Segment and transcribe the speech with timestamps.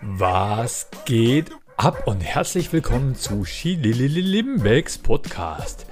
[0.00, 5.86] Was geht ab und herzlich willkommen zu Limbex Podcast.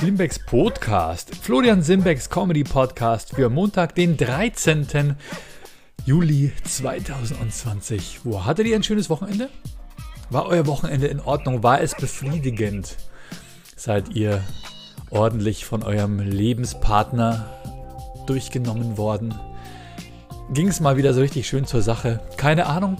[0.00, 5.14] Limbex Podcast, Florian Simbecks Comedy Podcast für Montag, den 13.
[6.04, 8.24] Juli 2020.
[8.24, 9.50] Wo hattet ihr ein schönes Wochenende?
[10.30, 11.62] War euer Wochenende in Ordnung?
[11.62, 12.96] War es befriedigend?
[13.76, 14.42] Seid ihr
[15.10, 17.48] ordentlich von eurem Lebenspartner
[18.26, 19.32] durchgenommen worden?
[20.52, 22.18] Ging es mal wieder so richtig schön zur Sache?
[22.36, 22.96] Keine Ahnung.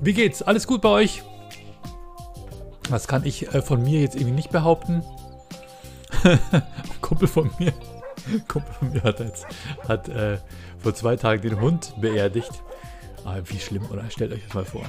[0.00, 0.42] Wie geht's?
[0.42, 1.22] Alles gut bei euch?
[2.88, 5.02] Was kann ich äh, von mir jetzt irgendwie nicht behaupten?
[7.00, 7.72] Kumpel von mir,
[8.48, 9.46] Kumpel von mir hat jetzt
[9.86, 10.38] hat, äh,
[10.78, 12.50] vor zwei Tagen den Hund beerdigt.
[13.24, 14.08] Ah, wie schlimm, oder?
[14.10, 14.84] Stellt euch das mal vor.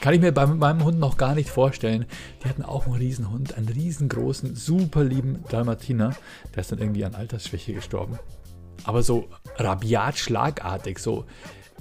[0.00, 2.06] Kann ich mir bei meinem Hund noch gar nicht vorstellen.
[2.42, 6.14] Die hatten auch einen Riesenhund, einen riesengroßen, super lieben Dalmatiner.
[6.54, 8.18] Der ist dann irgendwie an Altersschwäche gestorben.
[8.84, 11.26] Aber so rabiat schlagartig, so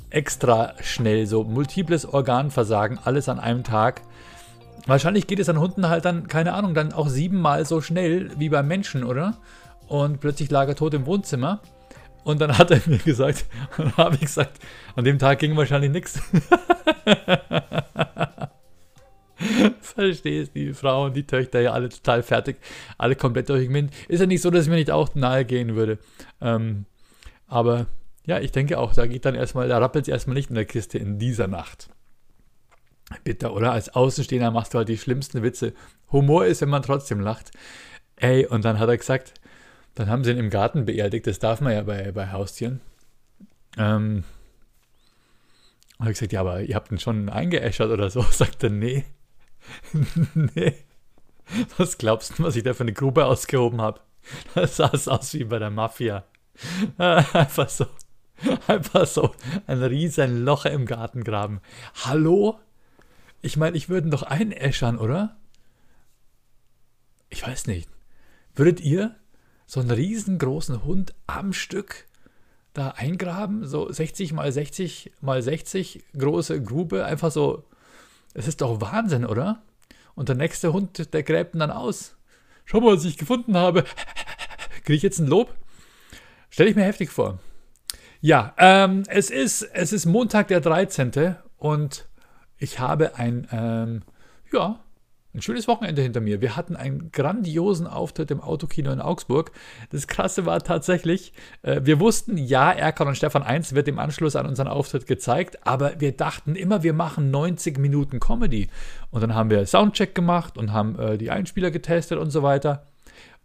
[0.09, 4.01] extra schnell, so multiples Organversagen, alles an einem Tag.
[4.85, 8.49] Wahrscheinlich geht es an Hunden halt dann, keine Ahnung, dann auch siebenmal so schnell wie
[8.49, 9.38] beim Menschen, oder?
[9.88, 11.61] Und plötzlich lag er tot im Wohnzimmer.
[12.23, 13.45] Und dann hat er mir gesagt,
[13.77, 14.59] und habe ich gesagt,
[14.95, 16.21] an dem Tag ging wahrscheinlich nichts.
[19.81, 22.57] Verstehst die Frau und die Töchter ja alle total fertig,
[22.97, 23.91] alle komplett durchgeminnt.
[24.07, 25.99] Ist ja nicht so, dass es mir nicht auch nahe gehen würde.
[26.41, 26.85] Ähm,
[27.47, 27.88] aber
[28.30, 30.66] ja, ich denke auch, da geht dann erstmal, da rappelt es erstmal nicht in der
[30.66, 31.89] Kiste in dieser Nacht.
[33.23, 33.72] Bitter, oder?
[33.72, 35.73] Als Außenstehender machst du halt die schlimmsten Witze.
[36.11, 37.50] Humor ist, wenn man trotzdem lacht.
[38.17, 39.33] Ey, und dann hat er gesagt,
[39.95, 42.81] dann haben sie ihn im Garten beerdigt, das darf man ja bei, bei Haustieren.
[43.80, 44.25] Ähm,
[45.97, 48.22] habe ich gesagt, ja, aber ihr habt ihn schon eingeäschert oder so.
[48.31, 49.05] Sagt er, nee.
[50.35, 50.75] nee.
[51.77, 54.02] Was glaubst du, was ich da für eine Grube ausgehoben habe?
[54.53, 56.25] Das sah aus wie bei der Mafia.
[57.00, 57.88] Einfach so.
[58.67, 59.33] Einfach so
[59.67, 61.61] ein riesen Loch im Garten graben.
[62.05, 62.59] Hallo?
[63.41, 65.37] Ich meine, ich würde doch einäschern, oder?
[67.29, 67.89] Ich weiß nicht.
[68.55, 69.16] Würdet ihr
[69.66, 72.07] so einen riesengroßen Hund am Stück
[72.73, 73.66] da eingraben?
[73.67, 77.63] So 60 mal 60 mal 60 große Grube, einfach so.
[78.33, 79.61] Es ist doch Wahnsinn, oder?
[80.16, 82.17] Und der nächste Hund, der gräbt ihn dann aus.
[82.66, 83.85] Schau mal, was ich gefunden habe.
[84.83, 85.55] Kriege ich jetzt ein Lob?
[86.49, 87.39] Stelle ich mir heftig vor.
[88.22, 91.35] Ja, ähm, es, ist, es ist Montag der 13.
[91.57, 92.06] und
[92.57, 94.02] ich habe ein, ähm,
[94.52, 94.80] ja,
[95.34, 96.41] ein schönes Wochenende hinter mir.
[96.41, 99.52] Wir hatten einen grandiosen Auftritt im Autokino in Augsburg.
[99.91, 101.31] Das Krasse war tatsächlich,
[101.62, 105.66] äh, wir wussten, ja, Erkan und Stefan 1 wird im Anschluss an unseren Auftritt gezeigt,
[105.66, 108.68] aber wir dachten immer, wir machen 90 Minuten Comedy.
[109.12, 112.88] Und dann haben wir Soundcheck gemacht und haben äh, die Einspieler getestet und so weiter.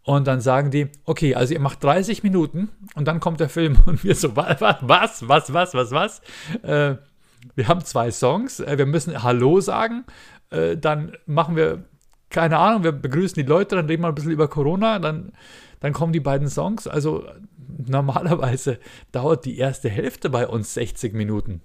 [0.04, 3.78] Und dann sagen die, okay, also ihr macht 30 Minuten und dann kommt der Film.
[3.86, 6.20] Und wir so, was, was, was, was, was, was?
[6.62, 6.96] Äh,
[7.54, 10.04] wir haben zwei Songs, äh, wir müssen Hallo sagen,
[10.50, 11.84] äh, dann machen wir,
[12.28, 15.32] keine Ahnung, wir begrüßen die Leute, dann reden wir ein bisschen über Corona, dann,
[15.80, 16.86] dann kommen die beiden Songs.
[16.86, 17.26] Also
[17.86, 18.78] normalerweise
[19.10, 21.62] dauert die erste Hälfte bei uns 60 Minuten.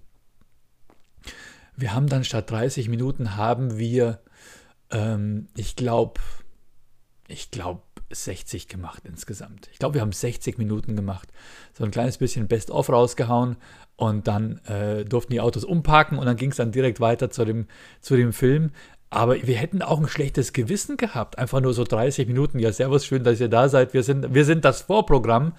[1.75, 4.21] Wir haben dann statt 30 Minuten haben wir,
[4.91, 6.19] ähm, ich glaube,
[7.27, 7.81] ich glaube,
[8.11, 9.69] 60 gemacht insgesamt.
[9.71, 11.29] Ich glaube, wir haben 60 Minuten gemacht.
[11.73, 13.57] So ein kleines bisschen Best-of rausgehauen
[13.95, 17.45] und dann äh, durften die Autos umparken und dann ging es dann direkt weiter zu
[17.45, 17.67] dem,
[18.01, 18.71] zu dem Film.
[19.09, 21.37] Aber wir hätten auch ein schlechtes Gewissen gehabt.
[21.37, 22.59] Einfach nur so 30 Minuten.
[22.59, 23.93] Ja, servus, schön, dass ihr da seid.
[23.93, 25.53] Wir sind, wir sind das Vorprogramm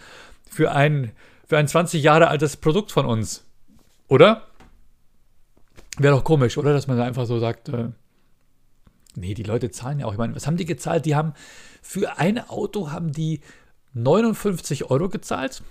[0.49, 1.13] für ein,
[1.47, 3.45] für ein 20 Jahre altes Produkt von uns.
[4.07, 4.43] Oder?
[5.99, 6.73] Wäre doch komisch, oder?
[6.73, 7.89] Dass man da einfach so sagt, äh,
[9.17, 10.13] nee, die Leute zahlen ja auch.
[10.13, 11.05] Ich meine, was haben die gezahlt?
[11.05, 11.35] Die haben
[11.83, 13.41] für ein Auto haben die
[13.95, 15.63] 59 Euro gezahlt.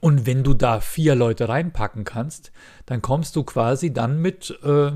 [0.00, 2.52] Und wenn du da vier Leute reinpacken kannst,
[2.86, 4.92] dann kommst du quasi dann mit äh,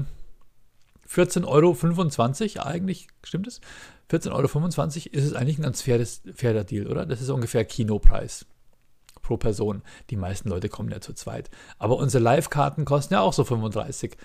[1.10, 3.60] 14,25 Euro eigentlich, stimmt es?
[4.10, 7.04] 14,25 Euro ist es eigentlich ein ganz faires, fairer Deal, oder?
[7.04, 8.46] Das ist ungefähr Kinopreis
[9.20, 9.82] pro Person.
[10.08, 11.50] Die meisten Leute kommen ja zu zweit.
[11.78, 14.22] Aber unsere Live-Karten kosten ja auch so 35 Euro.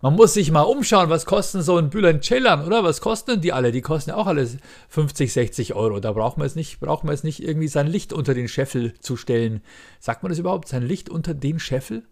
[0.00, 2.84] Man muss sich mal umschauen, was kosten so ein Bülent Ceylan, oder?
[2.84, 3.72] Was kosten denn die alle?
[3.72, 4.48] Die kosten ja auch alle
[4.88, 5.98] 50, 60 Euro.
[5.98, 8.94] Da braucht man es nicht, braucht man es nicht irgendwie sein Licht unter den Scheffel
[9.00, 9.60] zu stellen.
[9.98, 10.68] Sagt man das überhaupt?
[10.68, 12.04] Sein Licht unter den Scheffel?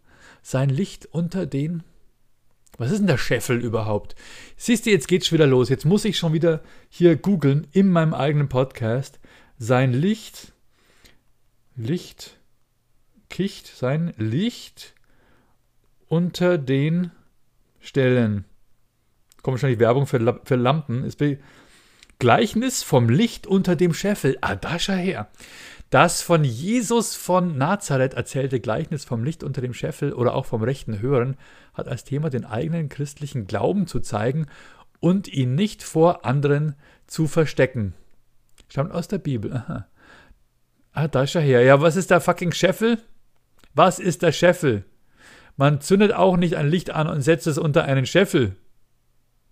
[0.43, 1.85] Sein Licht unter den.
[2.77, 4.17] Was ist denn der Scheffel überhaupt?
[4.57, 5.69] Siehst du, jetzt geht's schon wieder los.
[5.69, 9.21] Jetzt muss ich schon wieder hier googeln in meinem eigenen Podcast.
[9.59, 10.53] Sein Licht.
[11.77, 12.37] Licht.
[13.31, 13.69] Kicht.
[13.69, 14.95] Sein Licht
[16.09, 17.13] unter den
[17.87, 18.45] stellen.
[19.43, 21.05] Kommt wahrscheinlich Werbung für, für Lampen.
[21.05, 21.21] Ist
[22.19, 24.39] Gleichnis vom Licht unter dem Scheffel.
[24.41, 25.29] Ah, da schau her.
[25.91, 30.63] Das von Jesus von Nazareth erzählte Gleichnis vom Licht unter dem Scheffel oder auch vom
[30.63, 31.37] rechten Hören
[31.75, 34.47] hat als Thema den eigenen christlichen Glauben zu zeigen
[34.99, 36.75] und ihn nicht vor anderen
[37.07, 37.95] zu verstecken.
[38.69, 39.53] Stammt aus der Bibel.
[39.53, 39.87] Aha.
[40.93, 41.63] Ah, da er her.
[41.63, 42.99] Ja, was ist der fucking Scheffel?
[43.75, 44.85] Was ist der Scheffel?
[45.57, 48.57] Man zündet auch nicht ein Licht an und setzt es unter einen Scheffel.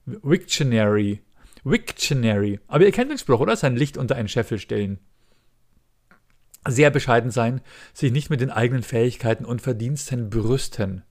[0.07, 1.23] Wictionary.
[1.65, 2.61] Wictionary.
[2.67, 3.57] Aber ihr kennt den Spruch, oder?
[3.57, 4.99] Sein Licht unter einen Scheffel stellen.
[6.67, 7.61] Sehr bescheiden sein,
[7.93, 11.03] sich nicht mit den eigenen Fähigkeiten und Verdiensten brüsten.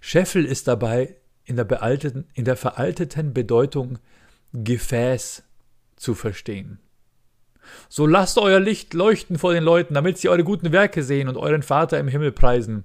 [0.00, 3.98] Scheffel ist dabei in der, bealteten, in der veralteten Bedeutung
[4.52, 5.44] Gefäß
[5.96, 6.78] zu verstehen.
[7.88, 11.36] So lasst euer Licht leuchten vor den Leuten, damit sie eure guten Werke sehen und
[11.36, 12.84] euren Vater im Himmel preisen.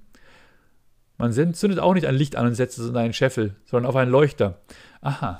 [1.18, 3.96] Man zündet auch nicht ein Licht an und setzt es unter einen Scheffel, sondern auf
[3.96, 4.60] einen Leuchter.
[5.02, 5.40] Aha,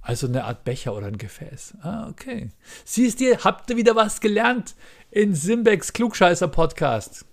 [0.00, 1.74] also eine Art Becher oder ein Gefäß.
[1.82, 2.50] Ah, okay.
[2.84, 4.74] Siehst ihr, habt ihr wieder was gelernt
[5.10, 7.24] in Simbeks Klugscheißer Podcast.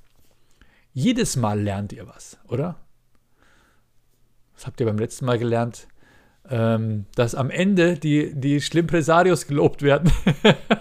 [0.91, 2.75] Jedes Mal lernt ihr was, oder?
[4.55, 5.87] Was habt ihr beim letzten Mal gelernt?
[6.49, 10.11] Ähm, dass am Ende die, die Schlimmpresarios gelobt werden.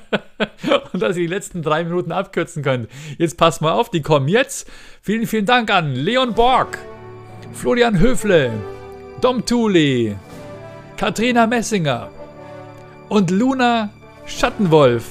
[0.93, 2.89] und dass ihr die letzten drei Minuten abkürzen könnt.
[3.19, 4.71] Jetzt passt mal auf, die kommen jetzt.
[5.01, 6.79] Vielen, vielen Dank an Leon Borg,
[7.55, 8.53] Florian Höfle,
[9.21, 10.17] Dom Thule,
[10.97, 12.11] Katrina Messinger
[13.09, 13.91] und Luna
[14.27, 15.09] Schattenwolf.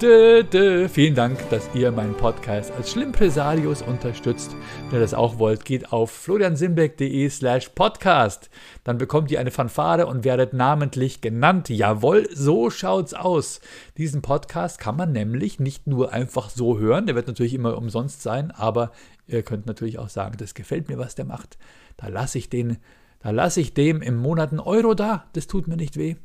[0.00, 0.88] Dö, dö.
[0.88, 4.56] Vielen Dank, dass ihr meinen Podcast als Schlimmpresarius unterstützt.
[4.88, 8.48] Wenn ihr das auch wollt, geht auf floriansimbeck.de slash podcast.
[8.82, 11.68] Dann bekommt ihr eine Fanfare und werdet namentlich genannt.
[11.68, 13.60] Jawohl, so schaut's aus.
[13.98, 17.04] Diesen Podcast kann man nämlich nicht nur einfach so hören.
[17.04, 18.92] Der wird natürlich immer umsonst sein, aber
[19.32, 21.58] ihr könnt natürlich auch sagen, das gefällt mir, was der macht.
[21.96, 22.78] Da lasse ich den
[23.20, 26.16] da lasse ich dem im Monat einen Euro da, das tut mir nicht weh.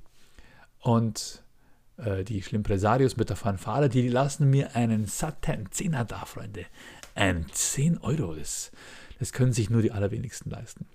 [0.79, 1.43] Und
[1.97, 6.65] äh, die Schlimmpresarios mit der Fanfare, die lassen mir einen satten Zehner da, Freunde.
[7.13, 8.71] Ein 10 Euro, das,
[9.19, 10.85] das können sich nur die allerwenigsten leisten.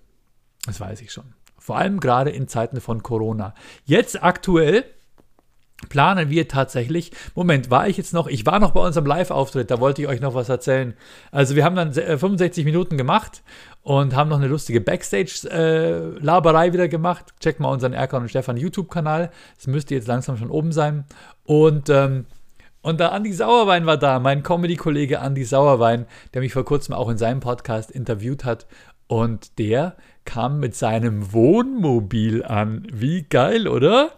[0.64, 1.34] Das weiß ich schon.
[1.58, 3.54] Vor allem gerade in Zeiten von Corona.
[3.84, 4.84] Jetzt aktuell
[5.88, 7.12] planen wir tatsächlich.
[7.34, 8.26] Moment, war ich jetzt noch?
[8.26, 10.94] Ich war noch bei unserem Live-Auftritt, da wollte ich euch noch was erzählen.
[11.32, 13.42] Also, wir haben dann 65 äh, Minuten gemacht
[13.82, 17.34] und haben noch eine lustige Backstage-Laberei äh, wieder gemacht.
[17.40, 19.30] Checkt mal unseren Erkan und Stefan YouTube-Kanal.
[19.56, 21.04] Das müsste jetzt langsam schon oben sein.
[21.44, 22.26] Und, ähm,
[22.82, 27.08] und der Andi Sauerwein war da, mein Comedy-Kollege Andi Sauerwein, der mich vor kurzem auch
[27.08, 28.66] in seinem Podcast interviewt hat.
[29.06, 32.86] Und der kam mit seinem Wohnmobil an.
[32.92, 34.12] Wie geil, oder?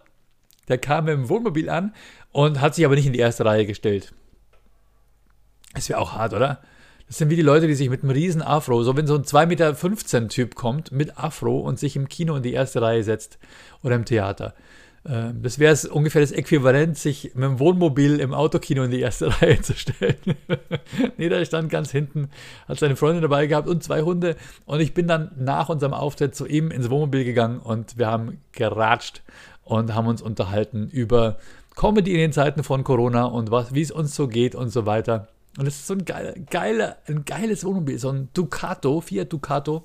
[0.68, 1.94] Der kam mit dem Wohnmobil an
[2.30, 4.12] und hat sich aber nicht in die erste Reihe gestellt.
[5.74, 6.60] Das wäre auch hart, oder?
[7.06, 9.24] Das sind wie die Leute, die sich mit einem riesen Afro, so wenn so ein
[9.24, 13.38] 2,15 Meter Typ kommt mit Afro und sich im Kino in die erste Reihe setzt
[13.82, 14.54] oder im Theater.
[15.04, 19.26] Ähm, das wäre ungefähr das Äquivalent, sich mit dem Wohnmobil im Autokino in die erste
[19.42, 20.16] Reihe zu stellen.
[21.18, 22.28] nee, der stand ganz hinten,
[22.68, 24.36] hat seine Freundin dabei gehabt und zwei Hunde.
[24.64, 28.38] Und ich bin dann nach unserem Auftritt zu ihm ins Wohnmobil gegangen und wir haben
[28.52, 29.22] geratscht
[29.64, 31.38] und haben uns unterhalten über
[31.76, 34.86] Comedy in den Zeiten von Corona und was, wie es uns so geht und so
[34.86, 35.28] weiter.
[35.58, 39.84] Und es ist so ein, geile, geile, ein geiles Wohnmobil, so ein Ducato, Fiat Ducato.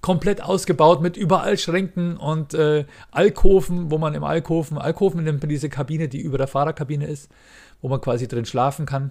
[0.00, 5.48] Komplett ausgebaut mit überall Schränken und äh, Alkoven, wo man im Alkoven, Alkoven nimmt man
[5.48, 7.28] diese Kabine, die über der Fahrerkabine ist,
[7.82, 9.10] wo man quasi drin schlafen kann.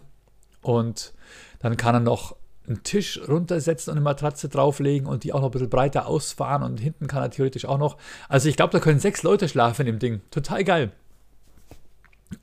[0.61, 1.13] Und
[1.59, 2.35] dann kann er noch
[2.67, 6.63] einen Tisch runtersetzen und eine Matratze drauflegen und die auch noch ein bisschen breiter ausfahren
[6.63, 7.97] und hinten kann er theoretisch auch noch.
[8.27, 10.21] Also ich glaube, da können sechs Leute schlafen in dem Ding.
[10.31, 10.91] Total geil.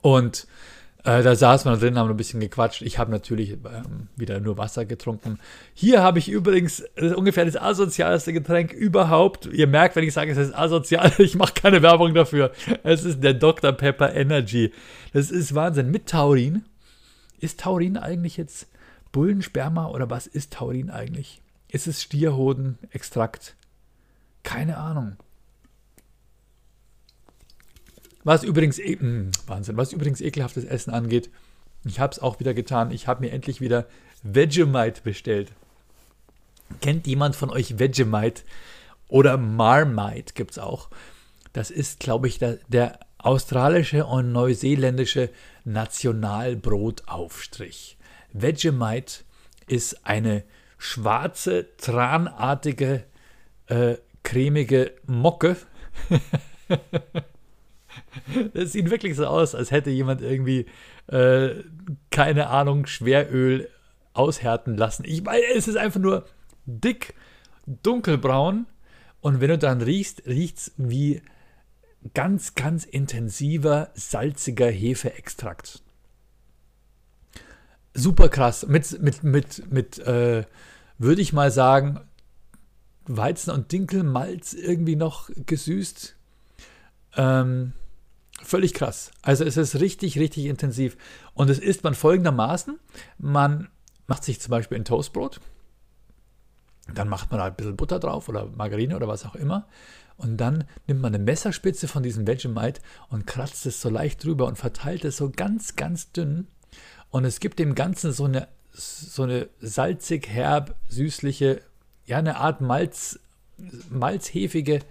[0.01, 0.47] Und
[1.05, 2.81] äh, da saß man drin, haben ein bisschen gequatscht.
[2.81, 5.37] Ich habe natürlich ähm, wieder nur Wasser getrunken.
[5.75, 9.45] Hier habe ich übrigens das ungefähr das asozialste Getränk überhaupt.
[9.45, 12.51] Ihr merkt, wenn ich sage, es ist asozial, ich mache keine Werbung dafür.
[12.81, 13.71] Es ist der Dr.
[13.73, 14.73] Pepper Energy.
[15.13, 15.91] Das ist Wahnsinn.
[15.91, 16.65] Mit Taurin.
[17.39, 18.67] Ist Taurin eigentlich jetzt
[19.15, 21.41] Bullensperma oder was ist Taurin eigentlich?
[21.69, 23.55] Ist es Stierhodenextrakt?
[24.43, 25.15] Keine Ahnung.
[28.25, 31.29] Was übrigens, e hm, Wahnsinn, was übrigens ekelhaftes Essen angeht,
[31.85, 32.91] ich habe es auch wieder getan.
[32.91, 33.87] Ich habe mir endlich wieder
[34.21, 35.53] Vegemite bestellt.
[36.81, 38.43] Kennt jemand von euch Vegemite
[39.07, 40.89] oder Marmite gibt es auch?
[41.53, 45.29] Das ist, glaube ich, der, der australische und neuseeländische
[45.63, 47.94] Nationalbrotaufstrich.
[48.35, 49.23] Vegemite
[49.67, 50.43] ist eine
[50.77, 53.05] schwarze, tranartige,
[53.67, 55.57] äh, cremige Mocke.
[58.53, 60.65] Das sieht wirklich so aus, als hätte jemand irgendwie,
[61.07, 61.63] äh,
[62.11, 63.69] keine Ahnung, Schweröl
[64.13, 65.05] aushärten lassen.
[65.05, 66.25] Ich meine, es ist einfach nur
[66.65, 67.13] dick,
[67.65, 68.67] dunkelbraun.
[69.21, 71.21] Und wenn du dann riechst, riecht es wie
[72.13, 75.81] ganz, ganz intensiver, salziger Hefeextrakt.
[77.97, 78.67] Super krass.
[78.67, 80.43] Mit, mit, mit, mit äh,
[80.97, 82.01] würde ich mal sagen,
[83.05, 86.15] Weizen und Dinkelmalz irgendwie noch gesüßt.
[87.15, 87.71] Ähm,
[88.43, 89.11] völlig krass.
[89.21, 90.97] Also es ist richtig, richtig intensiv.
[91.33, 92.77] Und es isst man folgendermaßen.
[93.17, 93.69] Man
[94.07, 95.39] macht sich zum Beispiel ein Toastbrot.
[96.93, 99.67] Dann macht man halt ein bisschen Butter drauf oder Margarine oder was auch immer.
[100.17, 104.47] Und dann nimmt man eine Messerspitze von diesem Vegemite und kratzt es so leicht drüber
[104.47, 106.47] und verteilt es so ganz, ganz dünn.
[107.15, 111.61] Und es gibt dem Ganzen so eine, so eine salzig, herb, süßliche,
[112.05, 113.21] ja, eine Art Malz,
[113.89, 114.81] malzhefige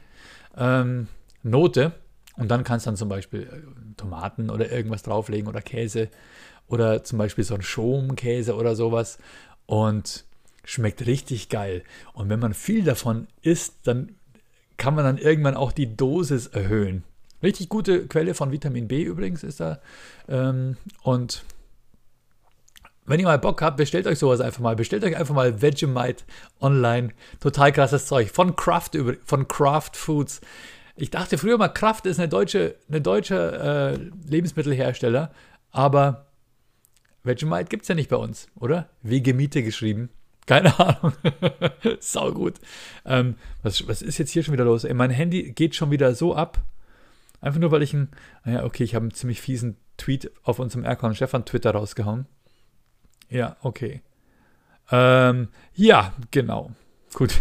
[0.57, 1.09] ähm,
[1.43, 1.93] Note.
[2.39, 6.09] Und dann kannst du dann zum Beispiel äh, Tomaten oder irgendwas drauflegen oder Käse
[6.67, 9.19] oder zum Beispiel so ein Schomkäse oder sowas.
[9.67, 10.25] Und
[10.65, 11.83] schmeckt richtig geil.
[12.15, 14.15] Und wenn man viel davon isst, dann
[14.79, 17.05] kann man dann irgendwann auch die Dosis erhöhen.
[17.43, 19.79] Richtig gute Quelle von Vitamin B übrigens ist da.
[20.27, 21.45] Ähm, und
[23.07, 24.77] wenn ihr mal Bock habt, bestellt euch sowas einfach mal.
[24.77, 26.25] Bestellt euch einfach mal Vegemite
[26.61, 27.11] online.
[27.41, 28.31] Total krasses Zeug.
[28.31, 30.41] Von Kraft, von Kraft Foods.
[30.97, 35.33] Ich dachte früher mal, Kraft ist eine deutsche, eine deutsche äh, Lebensmittelhersteller,
[35.71, 36.27] aber
[37.25, 38.89] Vegemite gibt es ja nicht bei uns, oder?
[39.03, 40.11] Wegemiete geschrieben.
[40.47, 41.13] Keine Ahnung.
[42.01, 42.55] Sau gut.
[43.07, 44.85] Ähm, was, was ist jetzt hier schon wieder los?
[44.85, 46.63] Ey, mein Handy geht schon wieder so ab.
[47.41, 48.11] Einfach nur, weil ich ein.
[48.45, 52.27] Naja, okay, ich habe einen ziemlich fiesen Tweet auf unserem Erkon Stefan Twitter rausgehauen.
[53.29, 54.03] Ja, okay.
[54.91, 56.73] Ähm, ja, genau.
[57.15, 57.41] Gut.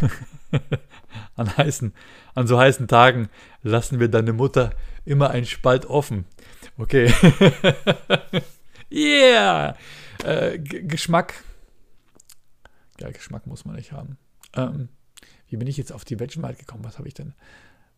[1.36, 1.94] an, heißen,
[2.36, 3.30] an so heißen Tagen
[3.62, 4.72] lassen wir deine Mutter
[5.06, 6.26] immer einen Spalt offen.
[6.78, 7.14] Okay.
[8.92, 9.76] yeah!
[10.24, 11.44] Äh, Geschmack
[13.00, 14.18] ja, Geschmack muss man nicht haben.
[14.54, 14.90] Ähm,
[15.48, 16.84] wie bin ich jetzt auf die Vegemite gekommen?
[16.84, 17.34] Was habe ich denn?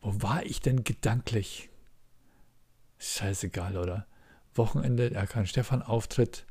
[0.01, 1.70] Wo war ich denn gedanklich?
[2.98, 4.08] Scheißegal, oder?
[4.54, 6.46] Wochenende, ja, kein Stefan-Auftritt.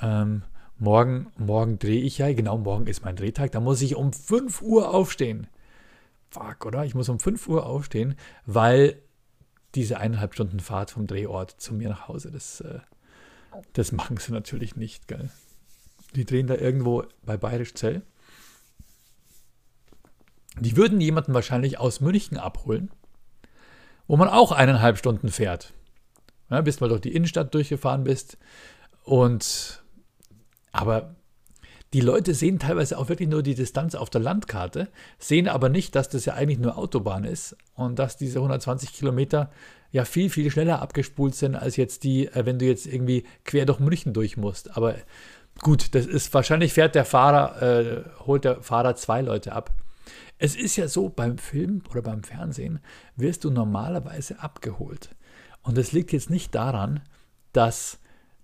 [0.00, 0.42] Ähm,
[0.78, 3.52] morgen, morgen drehe ich ja, genau, morgen ist mein Drehtag.
[3.52, 5.46] Da muss ich um 5 Uhr aufstehen.
[6.30, 6.84] Fuck, oder?
[6.84, 8.14] Ich muss um 5 Uhr aufstehen,
[8.46, 8.96] weil
[9.74, 12.80] diese eineinhalb Stunden Fahrt vom Drehort zu mir nach Hause, das, äh,
[13.72, 15.30] das machen sie natürlich nicht, gell?
[16.14, 18.02] Die drehen da irgendwo bei Bayerisch Zell.
[20.58, 22.90] Die würden jemanden wahrscheinlich aus München abholen,
[24.08, 25.72] wo man auch eineinhalb Stunden fährt.
[26.48, 28.38] Ja, bis mal durch die Innenstadt durchgefahren bist.
[29.04, 29.84] Und
[30.72, 31.14] aber
[31.92, 35.96] die Leute sehen teilweise auch wirklich nur die Distanz auf der Landkarte, sehen aber nicht,
[35.96, 39.50] dass das ja eigentlich nur Autobahn ist und dass diese 120 Kilometer
[39.90, 43.66] ja viel, viel schneller abgespult sind als jetzt die, äh, wenn du jetzt irgendwie quer
[43.66, 44.76] durch München durch musst.
[44.76, 44.94] Aber
[45.58, 49.74] Gut, das ist wahrscheinlich fährt der Fahrer, äh, holt der Fahrer zwei Leute ab.
[50.38, 52.80] Es ist ja so, beim Film oder beim Fernsehen
[53.16, 55.10] wirst du normalerweise abgeholt.
[55.62, 57.00] Und es liegt jetzt nicht daran,
[57.52, 57.99] dass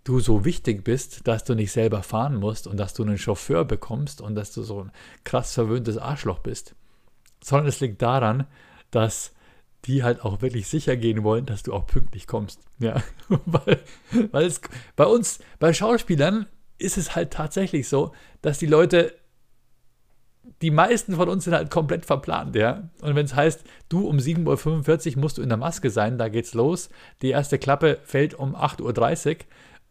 [0.06, 3.64] du so wichtig bist, dass du nicht selber fahren musst und dass du einen Chauffeur
[3.64, 4.92] bekommst und dass du so ein
[5.24, 6.76] krass verwöhntes Arschloch bist,
[7.42, 8.46] sondern es liegt daran,
[8.92, 9.32] dass
[9.84, 12.60] die halt auch wirklich sicher gehen wollen, dass du auch pünktlich kommst.
[12.78, 13.02] Ja,
[13.46, 13.80] weil,
[14.30, 14.60] weil es
[14.94, 16.46] bei uns, bei Schauspielern
[16.78, 19.12] ist es halt tatsächlich so, dass die Leute,
[20.62, 22.90] die meisten von uns sind halt komplett verplant, ja.
[23.00, 26.28] Und wenn es heißt, du um 7.45 Uhr musst du in der Maske sein, da
[26.28, 26.90] geht's los.
[27.22, 29.36] Die erste Klappe fällt um 8.30 Uhr.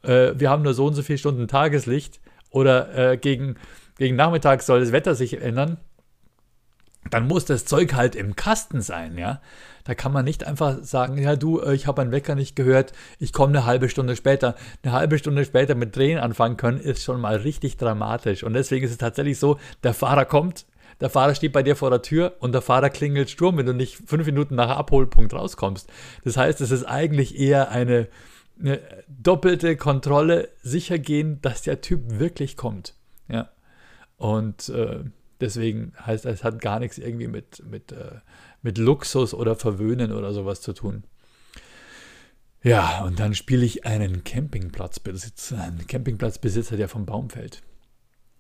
[0.05, 2.19] Äh, wir haben nur so und so viele Stunden Tageslicht.
[2.49, 3.55] Oder äh, gegen,
[3.97, 5.77] gegen Nachmittag soll das Wetter sich ändern
[7.09, 9.41] dann muss das Zeug halt im Kasten sein, ja.
[9.83, 12.93] Da kann man nicht einfach sagen, ja du, äh, ich habe einen Wecker nicht gehört,
[13.19, 14.55] ich komme eine halbe Stunde später.
[14.83, 18.43] Eine halbe Stunde später mit Drehen anfangen können, ist schon mal richtig dramatisch.
[18.43, 20.65] Und deswegen ist es tatsächlich so, der Fahrer kommt,
[21.01, 23.73] der Fahrer steht bei dir vor der Tür und der Fahrer klingelt Sturm, wenn du
[23.73, 25.87] nicht fünf Minuten nach Abholpunkt rauskommst.
[26.23, 28.07] Das heißt, es ist eigentlich eher eine,
[28.59, 32.95] eine doppelte Kontrolle, sicher gehen, dass der Typ wirklich kommt.
[33.27, 33.49] Ja.
[34.17, 35.03] Und äh,
[35.41, 38.19] Deswegen heißt es hat gar nichts irgendwie mit, mit, äh,
[38.61, 41.03] mit Luxus oder Verwöhnen oder sowas zu tun.
[42.63, 47.61] Ja, und dann spiele ich einen Campingplatzbesitzer, einen Campingplatzbesitzer, der vom Baum fällt.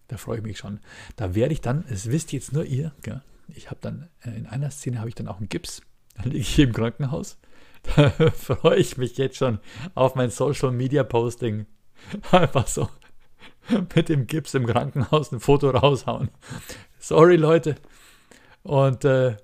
[0.07, 0.79] Da freue ich mich schon.
[1.15, 3.21] Da werde ich dann, es wisst jetzt nur ihr, gell?
[3.49, 5.81] ich habe dann, äh, in einer Szene habe ich dann auch einen Gips.
[6.15, 7.37] Dann liege ich im Krankenhaus.
[7.95, 9.59] Da freue ich mich jetzt schon
[9.93, 11.65] auf mein Social Media Posting.
[12.31, 12.89] Einfach so
[13.95, 16.29] mit dem Gips im Krankenhaus ein Foto raushauen.
[16.99, 17.75] Sorry, Leute.
[18.63, 19.37] Und äh,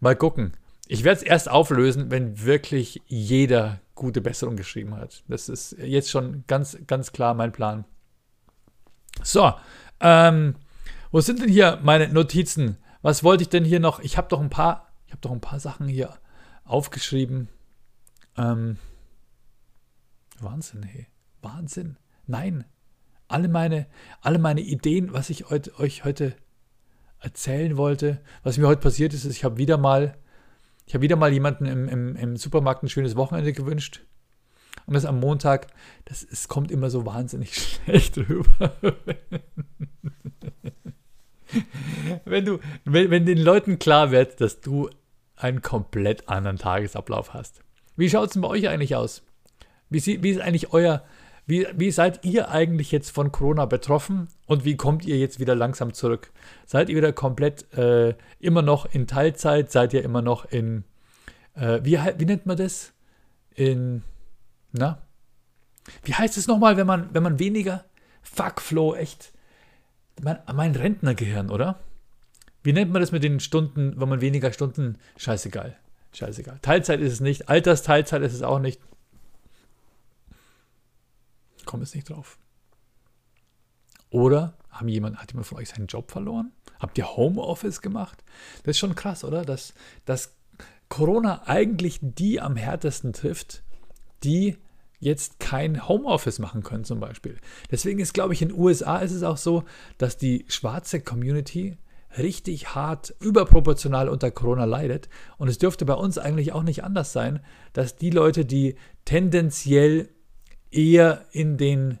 [0.00, 0.52] mal gucken.
[0.88, 5.24] Ich werde es erst auflösen, wenn wirklich jeder gute Besserung geschrieben hat.
[5.26, 7.84] Das ist jetzt schon ganz, ganz klar mein Plan.
[9.22, 9.52] So,
[10.00, 10.54] ähm,
[11.10, 12.76] wo sind denn hier meine Notizen?
[13.02, 14.00] Was wollte ich denn hier noch?
[14.00, 16.14] Ich habe doch ein paar, ich habe doch ein paar Sachen hier
[16.64, 17.48] aufgeschrieben.
[18.36, 18.76] Ähm,
[20.40, 21.06] Wahnsinn, hey.
[21.42, 21.96] Wahnsinn.
[22.26, 22.64] Nein.
[23.28, 23.86] Alle meine,
[24.20, 26.36] alle meine Ideen, was ich heut, euch heute
[27.20, 30.16] erzählen wollte, was mir heute passiert ist, ist, ich habe wieder mal,
[30.86, 34.04] ich habe wieder mal jemanden im, im, im Supermarkt ein schönes Wochenende gewünscht.
[34.86, 35.68] Und das am Montag,
[36.04, 38.76] das es kommt immer so wahnsinnig schlecht rüber.
[42.24, 44.88] wenn du, wenn, wenn den Leuten klar wird, dass du
[45.34, 47.62] einen komplett anderen Tagesablauf hast.
[47.96, 49.22] Wie schaut es denn bei euch eigentlich aus?
[49.88, 51.04] Wie, wie ist eigentlich euer,
[51.46, 55.54] wie, wie seid ihr eigentlich jetzt von Corona betroffen und wie kommt ihr jetzt wieder
[55.54, 56.32] langsam zurück?
[56.66, 59.70] Seid ihr wieder komplett äh, immer noch in Teilzeit?
[59.70, 60.84] Seid ihr immer noch in,
[61.54, 62.92] äh, wie, wie nennt man das?
[63.54, 64.02] In,
[64.72, 65.02] na?
[66.02, 67.84] Wie heißt es nochmal, wenn man, wenn man weniger,
[68.22, 69.32] fuck Flo, echt,
[70.20, 71.78] mein, mein Rentnergehirn, oder?
[72.64, 75.76] Wie nennt man das mit den Stunden, wenn man weniger Stunden, scheißegal,
[76.16, 76.58] scheißegal.
[76.62, 78.80] Teilzeit ist es nicht, Altersteilzeit ist es auch nicht,
[81.66, 82.38] komme jetzt nicht drauf.
[84.10, 86.52] Oder haben jemand, hat jemand von euch seinen Job verloren?
[86.78, 88.24] Habt ihr Homeoffice gemacht?
[88.62, 89.44] Das ist schon krass, oder?
[89.44, 90.34] Dass, dass
[90.88, 93.62] Corona eigentlich die am härtesten trifft,
[94.22, 94.56] die
[94.98, 97.38] jetzt kein Homeoffice machen können zum Beispiel.
[97.70, 99.64] Deswegen ist, glaube ich, in den USA ist es auch so,
[99.98, 101.76] dass die schwarze Community
[102.18, 105.08] richtig hart überproportional unter Corona leidet.
[105.38, 107.40] Und es dürfte bei uns eigentlich auch nicht anders sein,
[107.72, 110.08] dass die Leute, die tendenziell
[110.70, 111.98] eher in den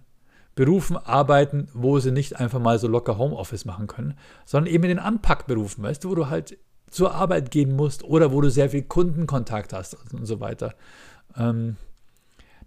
[0.54, 4.14] Berufen arbeiten, wo sie nicht einfach mal so locker Homeoffice machen können,
[4.46, 6.58] sondern eben in den Anpackberufen, weißt du, wo du halt
[6.90, 10.74] zur Arbeit gehen musst oder wo du sehr viel Kundenkontakt hast und so weiter,
[11.36, 11.76] ähm,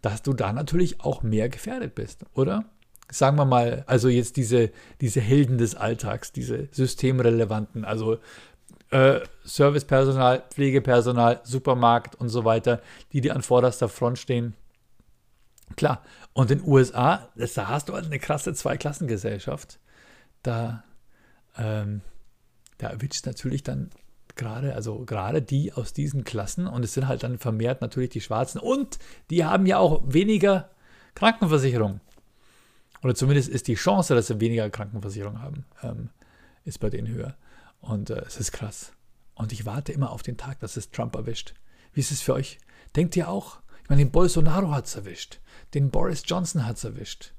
[0.02, 2.66] dass du da natürlich auch mehr gefährdet bist, oder?
[3.12, 8.18] Sagen wir mal, also jetzt diese, diese Helden des Alltags, diese systemrelevanten, also
[8.92, 12.82] äh, Servicepersonal, Pflegepersonal, Supermarkt und so weiter,
[13.14, 14.56] die dir an vorderster Front stehen
[15.76, 16.04] Klar.
[16.34, 19.80] Und in den USA, da hast du halt eine krasse Zweiklassengesellschaft.
[20.44, 20.84] Da,
[21.58, 22.02] ähm,
[22.78, 23.90] da erwischt natürlich dann
[24.36, 28.22] gerade, also gerade die aus diesen Klassen und es sind halt dann vermehrt natürlich die
[28.22, 28.98] Schwarzen und
[29.30, 30.70] die haben ja auch weniger
[31.14, 32.00] Krankenversicherung.
[33.02, 36.10] Oder zumindest ist die Chance, dass sie weniger Krankenversicherung haben, ähm,
[36.66, 37.38] ist bei denen höher.
[37.80, 38.94] Und äh, es ist krass.
[39.36, 41.54] Und ich warte immer auf den Tag, dass es Trump erwischt.
[41.94, 42.60] Wie ist es für euch?
[42.96, 43.60] Denkt ihr auch?
[43.84, 45.40] Ich meine, den Bolsonaro hat es erwischt.
[45.74, 47.34] Den Boris Johnson hat es erwischt.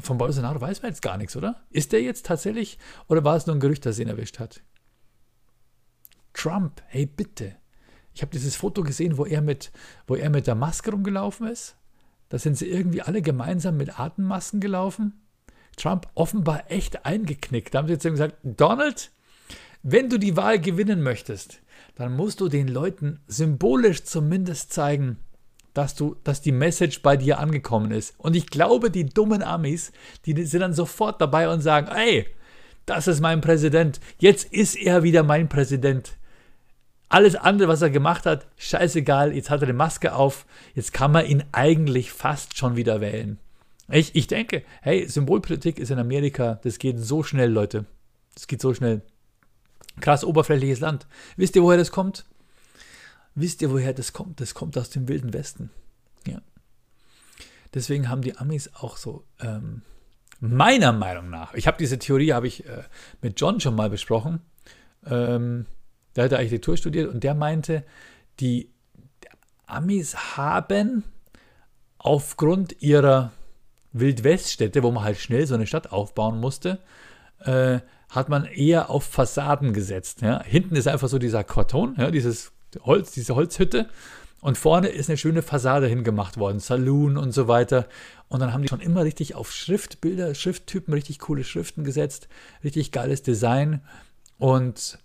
[0.00, 1.62] Von Bolsonaro weiß man jetzt gar nichts, oder?
[1.70, 2.78] Ist der jetzt tatsächlich
[3.08, 4.62] oder war es nur ein Gerücht, dass ihn erwischt hat?
[6.32, 7.56] Trump, hey bitte.
[8.14, 9.72] Ich habe dieses Foto gesehen, wo er, mit,
[10.06, 11.76] wo er mit der Maske rumgelaufen ist.
[12.30, 15.20] Da sind sie irgendwie alle gemeinsam mit Atemmasken gelaufen.
[15.76, 17.74] Trump offenbar echt eingeknickt.
[17.74, 19.10] Da haben sie jetzt gesagt, Donald,
[19.82, 21.60] wenn du die Wahl gewinnen möchtest,
[21.96, 25.18] dann musst du den Leuten symbolisch zumindest zeigen,
[25.74, 28.14] dass du, dass die Message bei dir angekommen ist.
[28.18, 29.92] Und ich glaube, die dummen Amis,
[30.26, 32.26] die sind dann sofort dabei und sagen, ey,
[32.86, 34.00] das ist mein Präsident.
[34.18, 36.16] Jetzt ist er wieder mein Präsident.
[37.10, 39.34] Alles andere, was er gemacht hat, scheißegal.
[39.34, 40.46] Jetzt hat er eine Maske auf.
[40.74, 43.38] Jetzt kann man ihn eigentlich fast schon wieder wählen.
[43.88, 47.84] Ich, ich denke, hey, Symbolpolitik ist in Amerika, das geht so schnell, Leute.
[48.34, 49.02] Das geht so schnell.
[50.00, 51.08] Krass oberflächliches Land.
[51.36, 52.26] Wisst ihr, woher das kommt?
[53.34, 54.40] Wisst ihr, woher das kommt?
[54.40, 55.70] Das kommt aus dem Wilden Westen.
[56.28, 56.40] Ja.
[57.74, 59.82] Deswegen haben die Amis auch so, ähm,
[60.38, 62.84] meiner Meinung nach, ich habe diese Theorie, habe ich äh,
[63.20, 64.40] mit John schon mal besprochen.
[65.04, 65.66] Ähm,
[66.16, 67.84] der hat Architektur studiert und der meinte,
[68.40, 68.70] die
[69.66, 71.04] Amis haben
[71.98, 73.32] aufgrund ihrer
[73.92, 76.78] Wildweststädte, wo man halt schnell so eine Stadt aufbauen musste,
[77.40, 80.22] äh, hat man eher auf Fassaden gesetzt.
[80.22, 80.42] Ja?
[80.42, 83.88] Hinten ist einfach so dieser Karton, ja, dieses Holz, diese Holzhütte.
[84.40, 87.86] Und vorne ist eine schöne Fassade hingemacht worden, Saloon und so weiter.
[88.28, 92.28] Und dann haben die schon immer richtig auf Schriftbilder, Schrifttypen, richtig coole Schriften gesetzt,
[92.64, 93.82] richtig geiles Design.
[94.38, 94.98] Und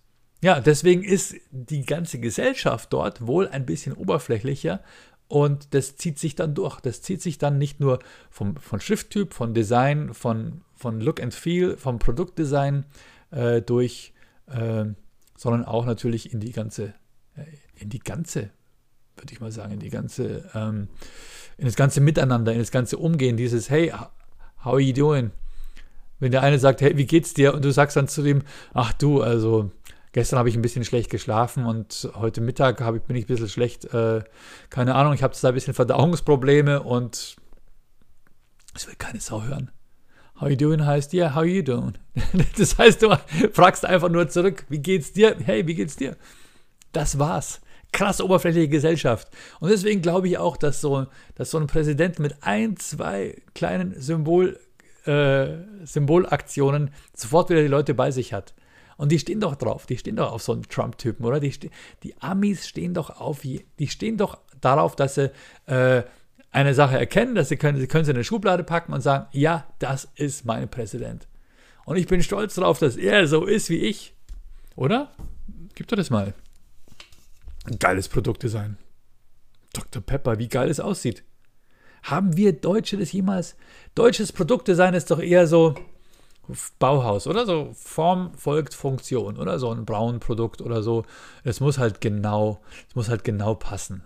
[0.45, 4.81] ja, deswegen ist die ganze Gesellschaft dort wohl ein bisschen oberflächlicher
[5.27, 6.79] und das zieht sich dann durch.
[6.81, 11.33] Das zieht sich dann nicht nur vom, von Schrifttyp, von Design, von, von Look and
[11.33, 12.85] Feel, vom Produktdesign
[13.31, 14.13] äh, durch,
[14.47, 14.85] äh,
[15.35, 16.93] sondern auch natürlich in die ganze
[17.75, 18.49] in die ganze,
[19.15, 20.87] würde ich mal sagen, in die ganze, ähm,
[21.57, 25.31] in das ganze Miteinander, in das ganze Umgehen, dieses Hey, how are you doing?
[26.19, 27.53] Wenn der eine sagt, hey, wie geht's dir?
[27.53, 29.71] Und du sagst dann zu dem, ach du, also
[30.15, 33.49] gestern habe ich ein bisschen schlecht geschlafen und heute Mittag ich, bin ich ein bisschen
[33.49, 34.23] schlecht, äh,
[34.69, 37.35] keine Ahnung, ich habe da ein bisschen Verdauungsprobleme und
[38.73, 39.71] es will keine Sau hören.
[40.39, 41.97] How you doing heißt, ja, yeah, how you doing?
[42.57, 43.09] Das heißt, du
[43.51, 45.35] fragst einfach nur zurück, wie geht's dir?
[45.43, 46.15] Hey, wie geht's dir?
[46.93, 47.59] Das war's.
[47.91, 49.27] krass oberflächliche Gesellschaft.
[49.59, 53.99] Und deswegen glaube ich auch, dass so, dass so ein Präsident mit ein, zwei kleinen
[53.99, 54.57] Symbol,
[55.05, 55.47] äh,
[55.83, 58.53] Symbolaktionen sofort wieder die Leute bei sich hat.
[58.97, 61.39] Und die stehen doch drauf, die stehen doch auf so einen Trump-Typen, oder?
[61.39, 61.53] Die,
[62.03, 65.31] die Amis stehen doch auf, die stehen doch darauf, dass sie
[65.65, 66.03] äh,
[66.51, 69.27] eine Sache erkennen, dass sie können, sie können sie in eine Schublade packen und sagen,
[69.31, 71.27] ja, das ist mein Präsident.
[71.85, 74.13] Und ich bin stolz darauf, dass er so ist wie ich.
[74.75, 75.11] Oder?
[75.75, 76.33] Gib doch das mal.
[77.79, 78.77] Geiles Produktdesign.
[79.73, 80.01] Dr.
[80.01, 81.23] Pepper, wie geil es aussieht.
[82.03, 83.55] Haben wir Deutsche das jemals?
[83.93, 85.75] Deutsches Produktdesign ist doch eher so
[86.79, 87.45] Bauhaus, oder?
[87.45, 89.59] So Form folgt Funktion, oder?
[89.59, 91.03] So ein Braun-Produkt oder so.
[91.43, 94.03] Es muss halt genau, es muss halt genau passen.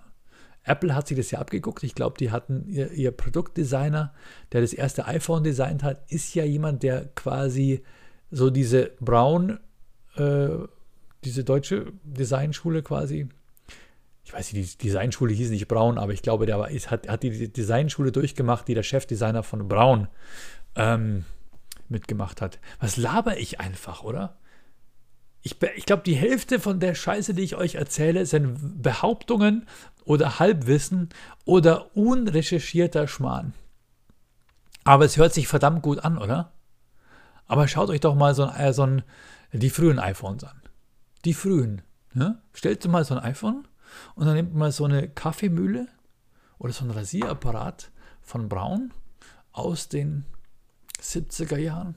[0.63, 1.83] Apple hat sich das ja abgeguckt.
[1.83, 4.13] Ich glaube, die hatten ihr, ihr, Produktdesigner,
[4.51, 7.83] der das erste iPhone designt hat, ist ja jemand, der quasi
[8.29, 9.59] so diese Braun,
[10.15, 10.49] äh,
[11.23, 13.29] diese deutsche Designschule quasi
[14.29, 17.07] ich weiß nicht, die Designschule hieß nicht Braun, aber ich glaube, der war, ist, hat,
[17.09, 20.07] hat die Designschule durchgemacht, die der Chefdesigner von Braun
[20.75, 21.25] ähm,
[21.89, 22.59] mitgemacht hat.
[22.79, 24.37] Was laber ich einfach, oder?
[25.41, 29.67] Ich, ich glaube, die Hälfte von der Scheiße, die ich euch erzähle, sind Behauptungen
[30.03, 31.09] oder Halbwissen
[31.45, 33.53] oder unrecherchierter Schmarrn.
[34.83, 36.51] Aber es hört sich verdammt gut an, oder?
[37.47, 39.03] Aber schaut euch doch mal so, ein, äh, so ein,
[39.51, 40.61] die frühen iPhones an.
[41.25, 41.81] Die frühen.
[42.13, 42.41] Ne?
[42.53, 43.67] Stellt mal so ein iPhone
[44.15, 45.87] und dann nimmt man so eine Kaffeemühle
[46.57, 48.93] oder so ein Rasierapparat von Braun
[49.51, 50.25] aus den
[51.01, 51.95] 70er Jahren.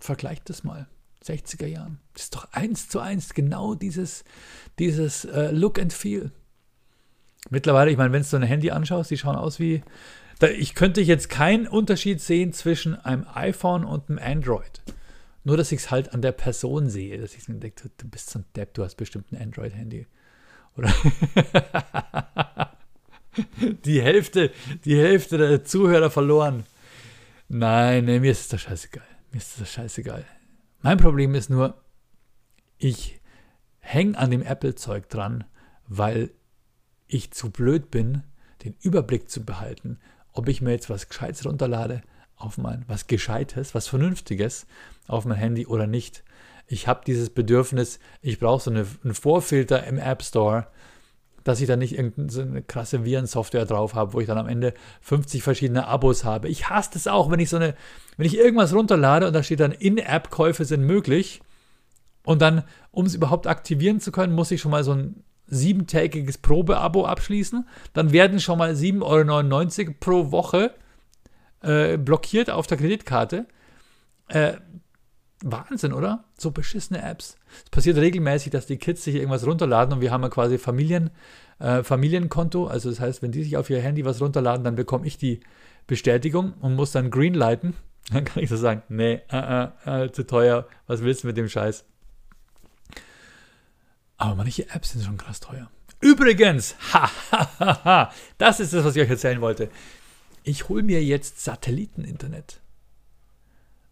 [0.00, 0.88] Vergleicht das mal.
[1.24, 1.98] 60er Jahren.
[2.14, 4.24] Das ist doch eins zu eins genau dieses,
[4.78, 6.30] dieses uh, Look and Feel.
[7.50, 9.82] Mittlerweile, ich meine, wenn du ein Handy anschaust, die schauen aus wie.
[10.38, 14.82] Da, ich könnte jetzt keinen Unterschied sehen zwischen einem iPhone und einem Android.
[15.42, 18.30] Nur, dass ich es halt an der Person sehe, dass ich mir denke, du bist
[18.30, 20.06] so ein Depp, du hast bestimmt ein Android-Handy.
[20.76, 20.94] Oder
[23.84, 24.52] die Hälfte,
[24.84, 26.64] die Hälfte der Zuhörer verloren.
[27.48, 29.06] Nein, nee, mir ist das scheißegal.
[29.32, 30.24] Mir ist das scheißegal.
[30.80, 31.82] Mein Problem ist nur,
[32.78, 33.20] ich
[33.80, 35.44] hänge an dem Apple-Zeug dran,
[35.86, 36.30] weil
[37.06, 38.22] ich zu blöd bin,
[38.64, 39.98] den Überblick zu behalten,
[40.32, 42.02] ob ich mir jetzt was Gescheites runterlade
[42.36, 44.66] auf mein, was Gescheites, was Vernünftiges
[45.06, 46.22] auf mein Handy oder nicht
[46.68, 50.68] ich habe dieses Bedürfnis, ich brauche so eine, einen Vorfilter im App Store,
[51.48, 55.42] dass ich da nicht irgendeine krasse Virensoftware drauf habe, wo ich dann am Ende 50
[55.42, 56.48] verschiedene Abos habe.
[56.48, 57.74] Ich hasse es auch, wenn ich so eine,
[58.18, 61.40] wenn ich irgendwas runterlade und da steht dann In-App-Käufe sind möglich
[62.24, 66.36] und dann, um es überhaupt aktivieren zu können, muss ich schon mal so ein siebentägiges
[66.36, 67.66] Probeabo abschließen.
[67.94, 70.74] Dann werden schon mal 7,99 Euro pro Woche
[71.62, 73.46] äh, blockiert auf der Kreditkarte.
[74.28, 74.52] Äh,
[75.44, 76.24] Wahnsinn, oder?
[76.36, 77.36] So beschissene Apps.
[77.64, 81.10] Es passiert regelmäßig, dass die Kids sich irgendwas runterladen und wir haben ja quasi Familien,
[81.60, 82.66] äh, Familienkonto.
[82.66, 85.40] Also das heißt, wenn die sich auf ihr Handy was runterladen, dann bekomme ich die
[85.86, 87.74] Bestätigung und muss dann greenlighten.
[88.10, 91.36] Dann kann ich so sagen, nee, äh, äh, äh, zu teuer, was willst du mit
[91.36, 91.84] dem Scheiß?
[94.16, 95.70] Aber manche Apps sind schon krass teuer.
[96.00, 99.68] Übrigens, ha, ha, ha, ha, das ist das, was ich euch erzählen wollte.
[100.42, 102.62] Ich hole mir jetzt Satelliteninternet.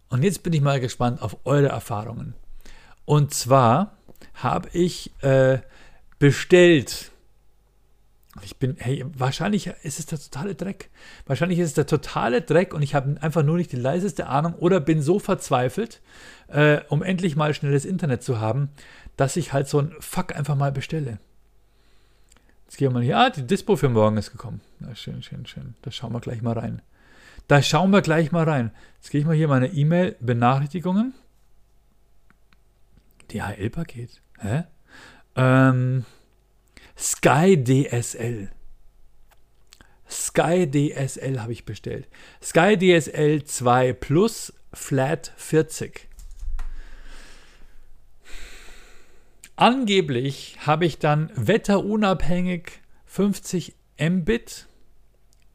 [0.08, 2.34] Und jetzt bin ich mal gespannt auf eure Erfahrungen.
[3.04, 3.96] Und zwar
[4.34, 5.58] habe ich äh,
[6.18, 7.10] bestellt.
[8.42, 10.90] Ich bin, hey, wahrscheinlich ist es der totale Dreck.
[11.26, 14.54] Wahrscheinlich ist es der totale Dreck und ich habe einfach nur nicht die leiseste Ahnung
[14.54, 16.02] oder bin so verzweifelt,
[16.48, 18.68] äh, um endlich mal schnelles Internet zu haben,
[19.16, 21.18] dass ich halt so ein Fuck einfach mal bestelle.
[22.66, 23.18] Jetzt gehen wir mal hier.
[23.18, 24.60] Ah, die Dispo für morgen ist gekommen.
[24.80, 25.74] Na, schön, schön, schön.
[25.82, 26.82] Da schauen wir gleich mal rein.
[27.48, 28.72] Da schauen wir gleich mal rein.
[28.96, 31.14] Jetzt gehe ich mal hier meine E-Mail-Benachrichtigungen.
[33.30, 34.20] DHL-Paket.
[34.38, 34.64] Hä?
[35.36, 36.04] Ähm,
[36.98, 38.50] Sky DSL.
[40.08, 42.08] Sky DSL habe ich bestellt.
[42.42, 46.08] Sky DSL 2 Plus Flat 40.
[49.56, 54.66] Angeblich habe ich dann wetterunabhängig 50 Mbit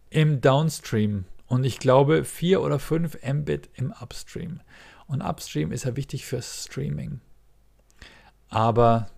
[0.10, 4.62] im Downstream und ich glaube 4 oder 5 Mbit im Upstream.
[5.06, 7.20] Und Upstream ist ja wichtig fürs Streaming.
[8.48, 9.10] Aber,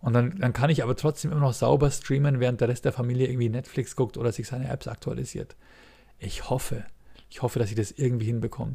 [0.00, 2.92] und dann, dann kann ich aber trotzdem immer noch sauber streamen, während der Rest der
[2.92, 5.54] Familie irgendwie Netflix guckt oder sich seine Apps aktualisiert.
[6.18, 6.84] Ich hoffe,
[7.28, 8.74] ich hoffe, dass ich das irgendwie hinbekomme.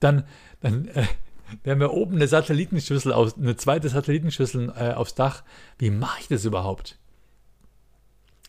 [0.00, 0.24] Dann,
[0.60, 1.04] dann äh,
[1.64, 5.44] wir oben eine Satellitenschüssel, auf, eine zweite Satellitenschüssel äh, aufs Dach.
[5.76, 6.98] Wie mache ich das überhaupt?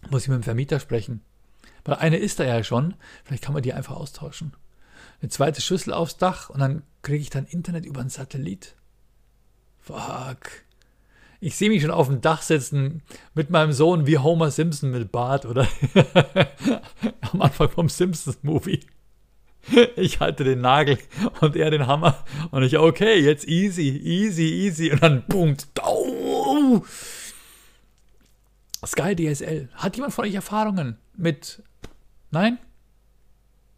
[0.09, 1.21] Muss ich mit dem Vermieter sprechen?
[1.89, 2.95] Weil eine ist da ja schon.
[3.23, 4.53] Vielleicht kann man die einfach austauschen.
[5.21, 8.75] Eine zweite Schüssel aufs Dach und dann kriege ich dann Internet über einen Satellit.
[9.79, 10.63] Fuck.
[11.41, 13.01] Ich sehe mich schon auf dem Dach sitzen
[13.33, 15.67] mit meinem Sohn wie Homer Simpson mit Bart oder
[17.31, 18.81] am Anfang vom Simpsons-Movie.
[19.95, 20.97] Ich halte den Nagel
[21.41, 25.23] und er den Hammer und ich, okay, jetzt easy, easy, easy und dann
[25.83, 26.81] oh.
[28.85, 29.69] Sky DSL.
[29.73, 31.61] Hat jemand von euch Erfahrungen mit.
[32.31, 32.59] Nein?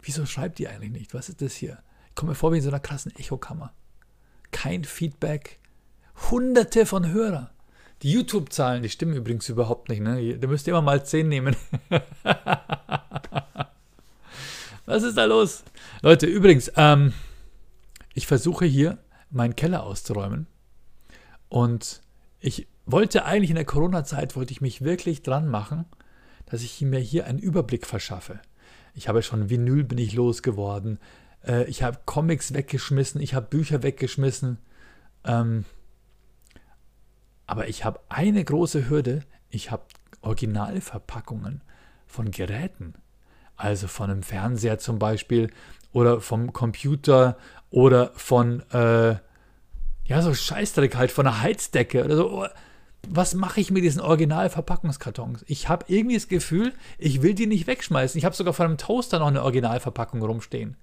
[0.02, 1.14] Wieso schreibt ihr eigentlich nicht?
[1.14, 1.82] Was ist das hier?
[2.10, 3.74] Ich komme mir vor wie in so einer krassen Echokammer.
[4.52, 5.60] Kein Feedback.
[6.30, 7.50] Hunderte von Hörern.
[8.02, 10.02] Die YouTube-Zahlen, die stimmen übrigens überhaupt nicht.
[10.02, 10.38] Ne?
[10.40, 11.56] Da müsst ihr immer mal 10 nehmen.
[14.86, 15.64] Was ist da los?
[16.02, 17.14] Leute, übrigens, ähm,
[18.14, 18.98] ich versuche hier
[19.30, 20.48] meinen Keller auszuräumen.
[21.48, 22.02] Und
[22.40, 25.86] ich wollte eigentlich in der Corona-Zeit, wollte ich mich wirklich dran machen,
[26.52, 28.42] dass ich mir hier einen Überblick verschaffe.
[28.94, 31.00] Ich habe schon Vinyl bin ich losgeworden.
[31.48, 33.22] Äh, ich habe Comics weggeschmissen.
[33.22, 34.58] Ich habe Bücher weggeschmissen.
[35.24, 35.64] Ähm,
[37.48, 39.22] aber ich habe eine große Hürde.
[39.50, 39.84] Ich habe
[40.22, 41.62] Originalverpackungen
[42.06, 42.96] von Geräten.
[43.56, 45.52] Also von einem Fernseher zum Beispiel
[45.94, 47.38] oder vom Computer
[47.70, 49.16] oder von, äh,
[50.04, 52.46] ja, so Scheißdreck halt, von einer Heizdecke oder so
[53.10, 55.44] was mache ich mit diesen Originalverpackungskartons?
[55.48, 58.18] Ich habe irgendwie das Gefühl, ich will die nicht wegschmeißen.
[58.18, 60.78] Ich habe sogar von einem Toaster noch eine Originalverpackung rumstehen.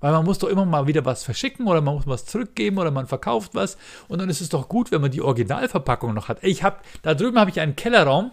[0.00, 2.90] Weil man muss doch immer mal wieder was verschicken oder man muss was zurückgeben oder
[2.90, 3.78] man verkauft was.
[4.06, 6.38] Und dann ist es doch gut, wenn man die Originalverpackung noch hat.
[6.42, 8.30] Ich habe, da drüben habe ich einen Kellerraum,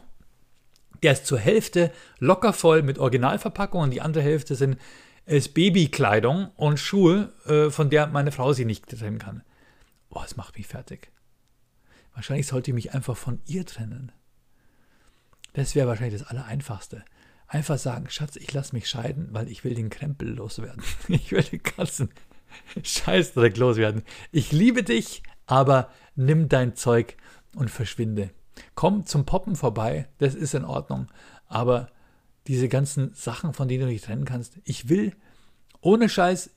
[1.01, 4.77] der ist zur Hälfte locker voll mit Originalverpackungen und die andere Hälfte sind
[5.25, 9.43] ist Babykleidung und Schuhe, äh, von der meine Frau sie nicht trennen kann.
[10.10, 11.11] Boah, das macht mich fertig.
[12.13, 14.12] Wahrscheinlich sollte ich mich einfach von ihr trennen.
[15.54, 17.04] Das wäre wahrscheinlich das Allereinfachste.
[17.47, 20.84] Einfach sagen, Schatz, ich lasse mich scheiden, weil ich will den Krempel loswerden.
[21.10, 22.10] Ich will den ganzen
[22.84, 24.04] Scheißdreck loswerden.
[24.32, 27.17] Ich liebe dich, aber nimm dein Zeug
[27.56, 28.30] und verschwinde.
[28.76, 31.08] Komm zum Poppen vorbei, das ist in Ordnung.
[31.47, 31.89] Aber
[32.47, 35.13] diese ganzen Sachen, von denen du dich trennen kannst, ich will
[35.82, 36.52] ohne Scheiß,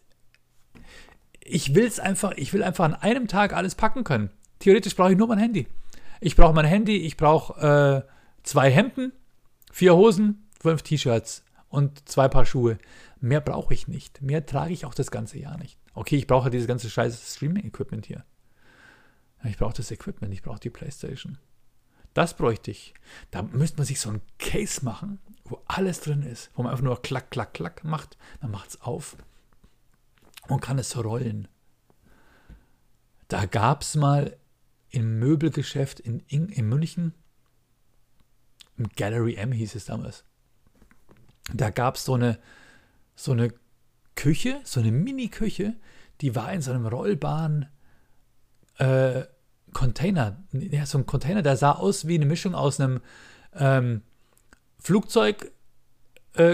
[1.40, 4.30] ich will es einfach, ich will einfach an einem Tag alles packen können.
[4.64, 5.66] Theoretisch brauche ich nur mein Handy.
[6.22, 8.10] Ich brauche mein Handy, ich brauche äh,
[8.44, 9.12] zwei Hemden,
[9.70, 12.78] vier Hosen, fünf T-Shirts und zwei Paar Schuhe.
[13.20, 14.22] Mehr brauche ich nicht.
[14.22, 15.78] Mehr trage ich auch das ganze Jahr nicht.
[15.92, 18.24] Okay, ich brauche dieses ganze scheiß Streaming-Equipment hier.
[19.44, 21.36] Ich brauche das Equipment, ich brauche die Playstation.
[22.14, 22.94] Das bräuchte ich.
[23.30, 26.84] Da müsste man sich so ein Case machen, wo alles drin ist, wo man einfach
[26.84, 28.16] nur klack, klack, klack macht.
[28.40, 29.18] Dann macht es auf
[30.48, 31.48] und kann es rollen.
[33.28, 34.38] Da gab es mal
[34.94, 37.14] im Möbelgeschäft in, in, in München,
[38.76, 40.24] im Gallery M hieß es damals,
[41.52, 42.38] da gab es so eine,
[43.16, 43.52] so eine
[44.14, 45.74] Küche, so eine Mini-Küche,
[46.20, 47.66] die war in so einem rollbaren
[48.78, 49.24] äh,
[49.72, 53.00] Container, ja, so ein Container, der sah aus wie eine Mischung aus einem
[53.52, 54.02] ähm,
[54.78, 55.50] Flugzeug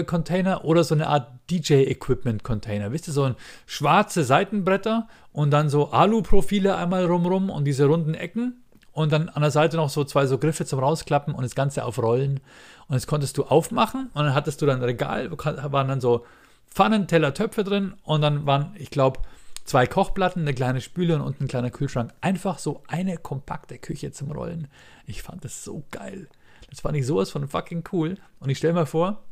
[0.05, 2.91] Container oder so eine Art DJ-Equipment Container.
[2.91, 8.13] Wisst ihr, so ein schwarze Seitenbretter und dann so Alu-Profile einmal rumrum und diese runden
[8.13, 8.63] Ecken
[8.93, 11.85] und dann an der Seite noch so zwei so Griffe zum Rausklappen und das Ganze
[11.85, 12.41] auf Rollen.
[12.87, 16.25] Und das konntest du aufmachen und dann hattest du dann ein Regal, waren dann so
[16.69, 19.19] Pfannen, Teller, Töpfe drin und dann waren, ich glaube,
[19.65, 22.13] zwei Kochplatten, eine kleine Spüle und unten ein kleiner Kühlschrank.
[22.21, 24.67] Einfach so eine kompakte Küche zum Rollen.
[25.05, 26.27] Ich fand das so geil.
[26.69, 28.17] Das fand ich sowas von fucking cool.
[28.39, 29.23] Und ich stelle mir vor,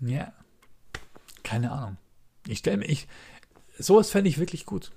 [0.00, 0.32] ja.
[1.42, 1.96] Keine Ahnung.
[2.46, 3.08] Ich stelle mir, ich,
[3.78, 4.92] sowas fände ich wirklich gut.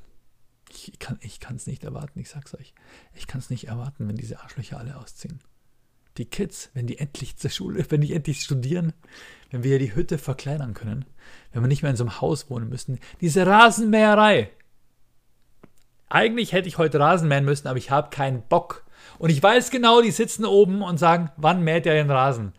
[0.71, 2.73] Ich kann es ich nicht erwarten, ich sag's euch.
[3.13, 5.39] Ich kann es nicht erwarten, wenn diese Arschlöcher alle ausziehen.
[6.17, 8.93] Die Kids, wenn die endlich zur Schule, wenn die endlich studieren,
[9.51, 11.05] wenn wir die Hütte verkleinern können,
[11.51, 12.99] wenn wir nicht mehr in so einem Haus wohnen müssen.
[13.21, 14.51] Diese Rasenmäherei.
[16.09, 18.85] Eigentlich hätte ich heute Rasen mähen müssen, aber ich habe keinen Bock.
[19.17, 22.53] Und ich weiß genau, die sitzen oben und sagen, wann mäht er den Rasen?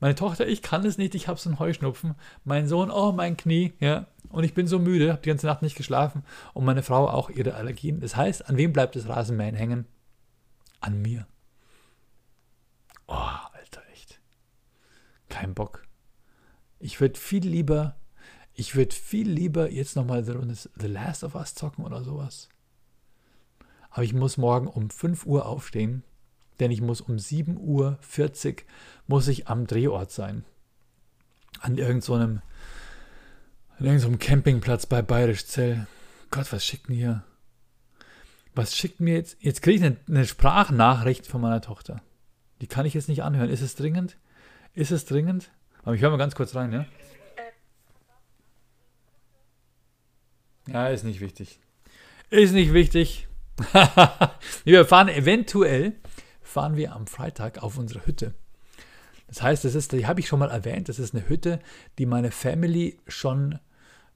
[0.00, 2.14] Meine Tochter, ich kann es nicht, ich habe so einen Heuschnupfen.
[2.44, 4.06] Mein Sohn, oh, mein Knie, ja.
[4.30, 6.24] Und ich bin so müde, habe die ganze Nacht nicht geschlafen.
[6.54, 8.00] Und meine Frau auch ihre Allergien.
[8.00, 9.86] Das heißt, an wem bleibt das Rasenmähen hängen?
[10.80, 11.26] An mir.
[13.06, 14.20] Oh, Alter, echt.
[15.28, 15.82] Kein Bock.
[16.78, 17.96] Ich würde viel lieber,
[18.54, 22.48] ich würde viel lieber jetzt nochmal The Last of Us zocken oder sowas.
[23.90, 26.04] Aber ich muss morgen um 5 Uhr aufstehen
[26.60, 27.98] denn ich muss um 7.40 Uhr
[29.06, 30.44] muss ich am Drehort sein.
[31.60, 32.42] An irgendeinem
[33.78, 35.86] so irgendeinem Campingplatz bei Bayerischzell.
[36.30, 37.24] Gott, was schickt mir hier?
[38.54, 39.36] Was schickt mir jetzt?
[39.40, 42.02] Jetzt kriege ich eine, eine Sprachnachricht von meiner Tochter.
[42.60, 43.48] Die kann ich jetzt nicht anhören.
[43.48, 44.18] Ist es dringend?
[44.74, 45.50] Ist es dringend?
[45.82, 46.86] Aber ich höre mal ganz kurz rein, ja?
[50.66, 51.58] Ja, ist nicht wichtig.
[52.28, 53.28] Ist nicht wichtig.
[54.64, 55.94] wir fahren eventuell,
[56.50, 58.34] fahren wir am Freitag auf unsere Hütte.
[59.28, 61.60] Das heißt, das ist, die habe ich schon mal erwähnt, das ist eine Hütte,
[61.98, 63.60] die meine Family schon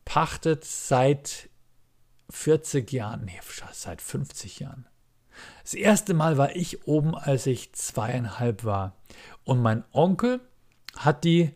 [0.05, 1.49] pachtet seit
[2.31, 3.41] 40 Jahren, nee,
[3.73, 4.87] seit 50 Jahren.
[5.63, 8.97] Das erste Mal war ich oben, als ich zweieinhalb war.
[9.45, 10.41] Und mein Onkel
[10.97, 11.53] hat die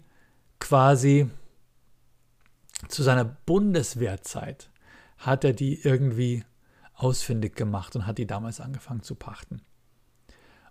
[0.60, 1.28] quasi
[2.88, 4.70] zu seiner Bundeswehrzeit,
[5.18, 6.44] hat er die irgendwie
[6.94, 9.62] ausfindig gemacht und hat die damals angefangen zu pachten.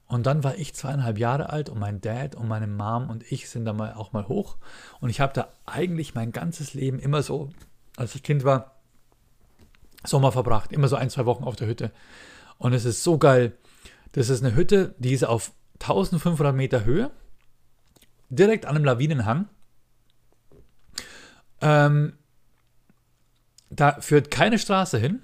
[0.07, 3.49] Und dann war ich zweieinhalb Jahre alt und mein Dad und meine Mom und ich
[3.49, 4.57] sind da mal auch mal hoch.
[5.01, 7.49] Und ich habe da eigentlich mein ganzes Leben immer so,
[7.97, 8.77] als ich Kind war,
[10.05, 10.71] Sommer verbracht.
[10.71, 11.91] Immer so ein, zwei Wochen auf der Hütte.
[12.57, 13.53] Und es ist so geil.
[14.13, 17.11] Das ist eine Hütte, die ist auf 1500 Meter Höhe,
[18.29, 19.47] direkt an einem Lawinenhang.
[21.61, 22.13] Ähm,
[23.69, 25.21] da führt keine Straße hin.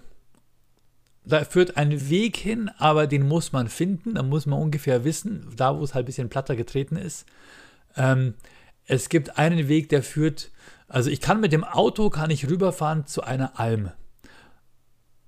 [1.26, 4.16] Da führt ein Weg hin, aber den muss man finden.
[4.16, 7.26] Da muss man ungefähr wissen, da wo es halt ein bisschen platter getreten ist.
[7.96, 8.34] Ähm,
[8.86, 10.52] es gibt einen Weg, der führt,
[10.88, 13.92] also ich kann mit dem Auto, kann ich rüberfahren zu einer Alm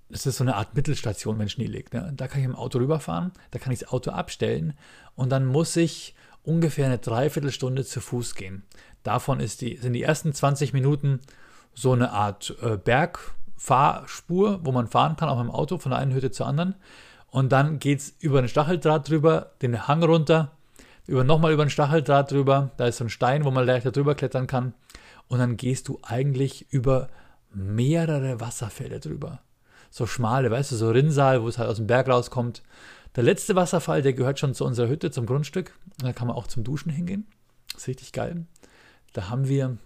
[0.10, 1.93] das ist so eine Art Mittelstation, wenn Schnee liegt.
[1.93, 2.13] Ne?
[2.15, 4.73] Da kann ich im Auto rüberfahren, da kann ich das Auto abstellen
[5.15, 8.63] und dann muss ich ungefähr eine Dreiviertelstunde zu Fuß gehen.
[9.03, 11.21] Davon die, sind die ersten 20 Minuten
[11.73, 12.77] so eine Art äh,
[13.55, 16.75] Bergfahrspur, wo man fahren kann, auch im Auto, von der einen Hütte zur anderen.
[17.29, 20.51] Und dann geht es über den Stacheldraht drüber, den Hang runter,
[21.05, 22.71] über, nochmal über den Stacheldraht drüber.
[22.77, 24.73] Da ist so ein Stein, wo man leichter drüber klettern kann.
[25.27, 27.09] Und dann gehst du eigentlich über
[27.51, 29.39] mehrere Wasserfälle drüber
[29.95, 32.63] so schmale, weißt du, so Rinnsal, wo es halt aus dem Berg rauskommt.
[33.15, 35.73] Der letzte Wasserfall, der gehört schon zu unserer Hütte, zum Grundstück.
[35.99, 37.25] Da kann man auch zum Duschen hingehen.
[37.71, 38.45] Das ist richtig geil.
[39.13, 39.77] Da haben wir,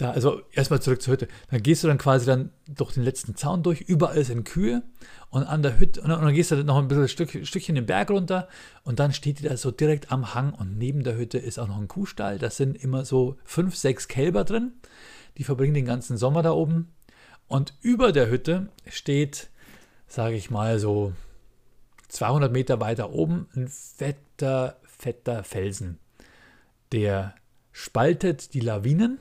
[0.00, 1.28] da, also erstmal zurück zur Hütte.
[1.50, 4.82] Dann gehst du dann quasi dann durch den letzten Zaun durch, überall sind Kühe
[5.28, 7.86] und an der Hütte, und dann, gehst du dann noch ein bisschen Stück, Stückchen den
[7.86, 8.48] Berg runter
[8.82, 11.68] und dann steht die da so direkt am Hang und neben der Hütte ist auch
[11.68, 12.38] noch ein Kuhstall.
[12.38, 14.72] Da sind immer so fünf, sechs Kälber drin.
[15.36, 16.92] Die verbringen den ganzen Sommer da oben
[17.46, 19.50] und über der Hütte steht,
[20.06, 21.12] sage ich mal so
[22.08, 25.98] 200 Meter weiter oben, ein fetter, fetter Felsen.
[26.92, 27.34] Der
[27.72, 29.18] spaltet die Lawinen,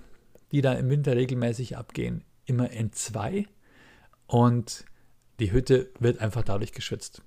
[0.51, 3.45] die da im Winter regelmäßig abgehen, immer in zwei.
[4.27, 4.85] Und
[5.39, 7.21] die Hütte wird einfach dadurch geschützt.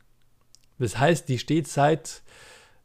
[0.78, 2.22] Das heißt, die steht seit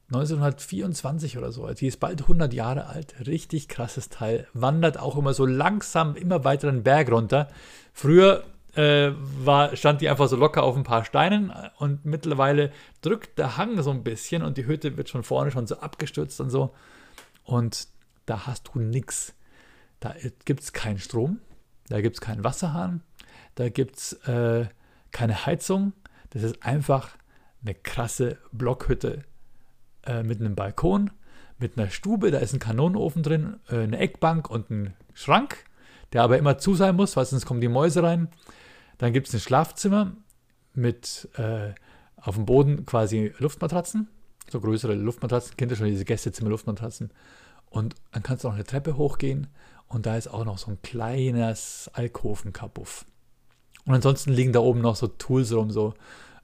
[0.07, 1.67] 1924 oder so.
[1.73, 3.27] Die ist bald 100 Jahre alt.
[3.27, 4.47] Richtig krasses Teil.
[4.53, 7.49] Wandert auch immer so langsam immer weiter den Berg runter.
[7.91, 8.45] Früher
[8.75, 12.71] äh, war, stand die einfach so locker auf ein paar Steinen und mittlerweile
[13.01, 16.39] drückt der Hang so ein bisschen und die Hütte wird schon vorne schon so abgestürzt
[16.39, 16.73] und so.
[17.43, 17.87] Und
[18.25, 19.33] da hast du nichts.
[19.99, 20.13] Da
[20.45, 21.39] gibt es keinen Strom,
[21.89, 23.01] da gibt es keinen Wasserhahn,
[23.55, 24.67] da gibt es äh,
[25.11, 25.93] keine Heizung.
[26.29, 27.17] Das ist einfach
[27.61, 29.23] eine krasse Blockhütte
[30.05, 31.11] äh, mit einem Balkon,
[31.59, 35.65] mit einer Stube, da ist ein Kanonenofen drin, äh, eine Eckbank und ein Schrank,
[36.13, 38.29] der aber immer zu sein muss, weil sonst kommen die Mäuse rein.
[38.97, 40.13] Dann gibt es ein Schlafzimmer
[40.73, 41.73] mit äh,
[42.17, 44.07] auf dem Boden quasi Luftmatratzen,
[44.49, 47.11] so größere Luftmatratzen, kennt ihr schon diese Gästezimmer-Luftmatratzen.
[47.69, 49.47] Und dann kannst du noch eine Treppe hochgehen
[49.87, 53.05] und da ist auch noch so ein kleines Alkovenkabuff.
[53.85, 55.93] Und ansonsten liegen da oben noch so Tools rum, so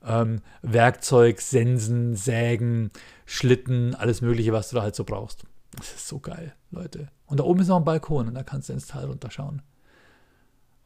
[0.05, 2.91] ähm, Werkzeug, Sensen, Sägen,
[3.25, 5.45] Schlitten, alles Mögliche, was du da halt so brauchst.
[5.75, 7.09] Das ist so geil, Leute.
[7.25, 9.61] Und da oben ist noch ein Balkon und da kannst du ins Tal runterschauen.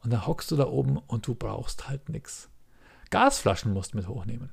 [0.02, 2.48] Und da hockst du da oben und du brauchst halt nichts.
[3.10, 4.50] Gasflaschen musst du mit hochnehmen.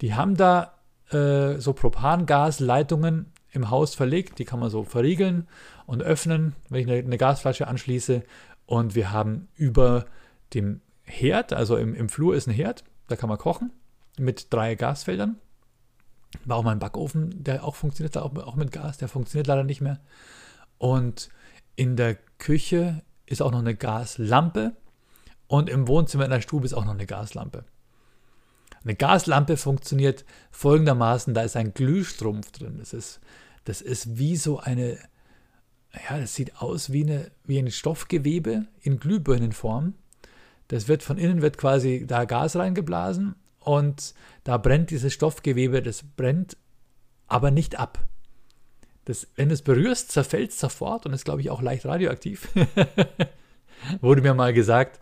[0.00, 0.74] Die haben da
[1.10, 5.46] äh, so Propangasleitungen im Haus verlegt, die kann man so verriegeln
[5.86, 8.22] und öffnen, wenn ich eine, eine Gasflasche anschließe.
[8.66, 10.06] Und wir haben über
[10.54, 13.72] dem Herd, also im, im Flur ist ein Herd, da kann man kochen
[14.18, 15.36] mit drei Gasfeldern.
[16.46, 19.64] War auch mal ein Backofen, der auch funktioniert, auch, auch mit Gas, der funktioniert leider
[19.64, 20.00] nicht mehr.
[20.78, 21.28] Und
[21.76, 24.74] in der Küche ist auch noch eine Gaslampe
[25.46, 27.64] und im Wohnzimmer in der Stube ist auch noch eine Gaslampe.
[28.84, 32.76] Eine Gaslampe funktioniert folgendermaßen, da ist ein Glühstrumpf drin.
[32.78, 33.20] Das ist,
[33.64, 34.98] das ist wie so eine,
[36.08, 39.94] ja, das sieht aus wie, eine, wie ein Stoffgewebe in Glühbirnenform.
[40.68, 44.14] Das wird von innen wird quasi da Gas reingeblasen und
[44.44, 46.56] da brennt dieses Stoffgewebe, das brennt
[47.28, 48.06] aber nicht ab.
[49.04, 52.48] Das, wenn du es berührst, zerfällt es sofort und ist, glaube ich, auch leicht radioaktiv.
[54.00, 55.00] Wurde mir mal gesagt.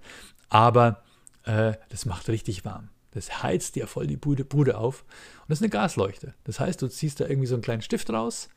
[0.48, 1.02] Aber
[1.44, 2.88] äh, das macht richtig warm.
[3.12, 5.02] Das heizt dir voll die Bude, Bude auf.
[5.02, 6.34] Und das ist eine Gasleuchte.
[6.44, 8.48] Das heißt, du ziehst da irgendwie so einen kleinen Stift raus,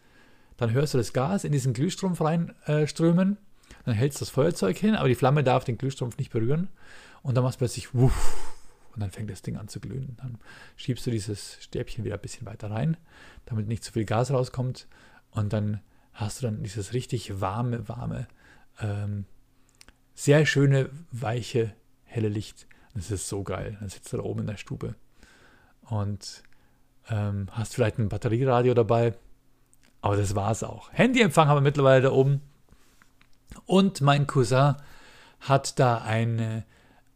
[0.57, 4.77] dann hörst du das Gas in diesen Glühstrumpf reinströmen, äh, dann hältst du das Feuerzeug
[4.77, 6.69] hin, aber die Flamme darf den Glühstrumpf nicht berühren.
[7.23, 8.35] Und dann machst du plötzlich wuff,
[8.93, 10.15] und dann fängt das Ding an zu glühen.
[10.17, 10.37] Dann
[10.75, 12.97] schiebst du dieses Stäbchen wieder ein bisschen weiter rein,
[13.45, 14.87] damit nicht zu viel Gas rauskommt
[15.31, 15.81] und dann
[16.13, 18.27] hast du dann dieses richtig warme, warme,
[18.79, 19.25] ähm,
[20.13, 21.73] sehr schöne, weiche,
[22.03, 22.67] helle Licht.
[22.93, 23.77] Das ist so geil.
[23.79, 24.95] Dann sitzt du da oben in der Stube
[25.89, 26.43] und
[27.09, 29.13] ähm, hast vielleicht ein Batterieradio dabei.
[30.01, 30.91] Aber das war es auch.
[30.91, 32.41] Handyempfang haben wir mittlerweile da oben.
[33.65, 34.75] Und mein Cousin
[35.39, 36.65] hat da eine,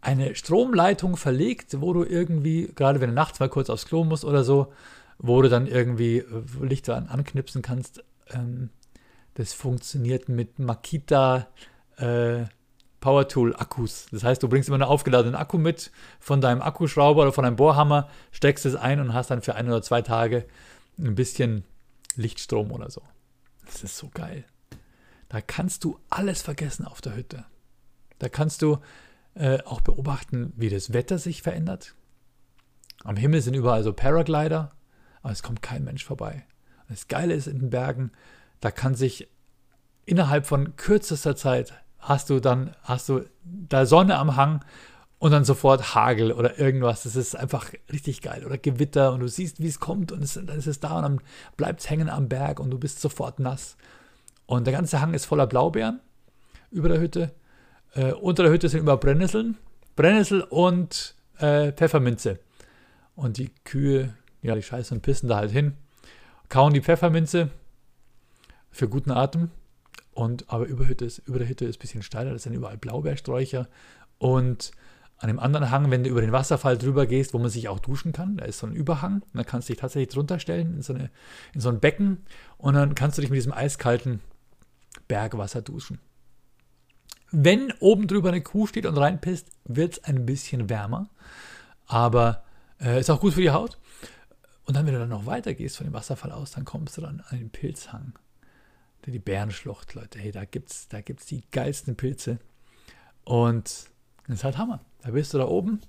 [0.01, 4.25] eine Stromleitung verlegt, wo du irgendwie, gerade wenn du nachts mal kurz aufs Klo musst
[4.25, 4.71] oder so,
[5.17, 8.03] wo du dann irgendwie äh, Lichter anknipsen kannst.
[8.29, 8.69] Ähm,
[9.33, 11.47] das funktioniert mit Makita
[11.97, 12.45] äh,
[12.99, 14.07] Power Tool Akkus.
[14.11, 17.55] Das heißt, du bringst immer einen aufgeladenen Akku mit von deinem Akkuschrauber oder von deinem
[17.55, 20.45] Bohrhammer, steckst es ein und hast dann für ein oder zwei Tage
[20.97, 21.63] ein bisschen
[22.15, 23.01] Lichtstrom oder so.
[23.65, 24.45] Das ist so geil.
[25.29, 27.45] Da kannst du alles vergessen auf der Hütte.
[28.19, 28.79] Da kannst du
[29.35, 31.93] äh, auch beobachten, wie das Wetter sich verändert.
[33.03, 34.71] Am Himmel sind überall so Paraglider,
[35.21, 36.45] aber es kommt kein Mensch vorbei.
[36.89, 38.11] das Geile ist in den Bergen,
[38.59, 39.29] da kann sich
[40.05, 41.73] innerhalb von kürzester Zeit
[42.07, 44.63] hast du dann, hast du da Sonne am Hang
[45.19, 47.03] und dann sofort Hagel oder irgendwas.
[47.03, 48.45] Das ist einfach richtig geil.
[48.45, 51.03] Oder Gewitter und du siehst, wie es kommt und es, dann ist es da und
[51.03, 51.21] dann
[51.57, 53.75] bleibt es hängen am Berg und du bist sofort nass.
[54.45, 55.99] Und der ganze Hang ist voller Blaubeeren
[56.71, 57.33] über der Hütte.
[57.93, 59.57] Äh, unter der Hütte sind über Brennnesseln.
[59.97, 62.39] Brennnessel und äh, Pfefferminze.
[63.15, 65.73] Und die Kühe, ja, die scheißen und pissen da halt hin.
[66.47, 67.49] Kauen die Pfefferminze
[68.71, 69.51] für guten Atem.
[70.17, 72.79] Und, aber über, Hütte ist, über der Hütte ist ein bisschen steiler, das sind überall
[72.79, 73.67] Blaubeersträucher.
[74.17, 74.71] Und
[75.19, 77.77] an dem anderen Hang, wenn du über den Wasserfall drüber gehst, wo man sich auch
[77.77, 80.81] duschen kann, da ist so ein Überhang, dann kannst du dich tatsächlich drunter stellen in
[80.81, 81.11] so, eine,
[81.53, 82.25] in so ein Becken
[82.57, 84.21] und dann kannst du dich mit diesem eiskalten
[85.07, 85.99] Bergwasser duschen.
[87.29, 91.11] Wenn oben drüber eine Kuh steht und reinpisst, wird es ein bisschen wärmer,
[91.85, 92.43] aber
[92.81, 93.77] äh, ist auch gut für die Haut.
[94.65, 97.01] Und dann, wenn du dann noch weiter gehst von dem Wasserfall aus, dann kommst du
[97.01, 98.13] dann an den Pilzhang
[99.11, 100.19] die Bärenschlucht, Leute.
[100.19, 102.39] Hey, da gibt's, da gibt's die geilsten Pilze.
[103.23, 103.89] Und
[104.27, 104.81] das ist halt Hammer.
[105.01, 105.81] Da bist du da oben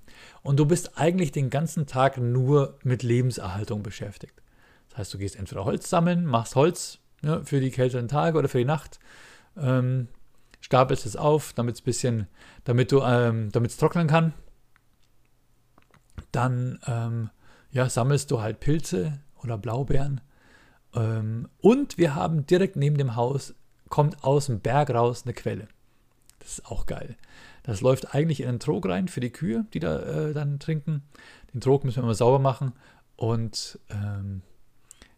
[0.43, 4.41] und du bist eigentlich den ganzen Tag nur mit Lebenserhaltung beschäftigt.
[4.89, 8.47] Das heißt, du gehst entweder Holz sammeln, machst Holz ne, für die kälteren Tage oder
[8.47, 8.99] für die Nacht,
[9.57, 10.07] ähm,
[10.61, 12.27] stapelst es auf, damit es bisschen,
[12.63, 14.33] damit du, ähm, damit es trocknen kann.
[16.31, 17.29] Dann ähm,
[17.71, 20.21] ja, sammelst du halt Pilze oder Blaubeeren
[20.91, 23.53] und wir haben direkt neben dem Haus,
[23.89, 25.67] kommt aus dem Berg raus eine Quelle.
[26.39, 27.15] Das ist auch geil.
[27.63, 31.03] Das läuft eigentlich in einen Trog rein für die Kühe, die da äh, dann trinken.
[31.53, 32.73] Den Trog müssen wir immer sauber machen.
[33.15, 34.41] Und ähm,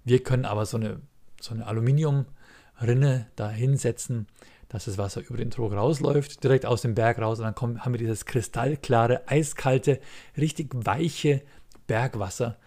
[0.04, 1.00] wir können aber so eine,
[1.40, 4.28] so eine Aluminiumrinne da hinsetzen,
[4.70, 7.40] dass das Wasser über den Trog rausläuft, direkt aus dem Berg raus.
[7.40, 10.00] Und dann kommen, haben wir dieses kristallklare, eiskalte,
[10.38, 11.42] richtig weiche
[11.88, 12.58] Bergwasser.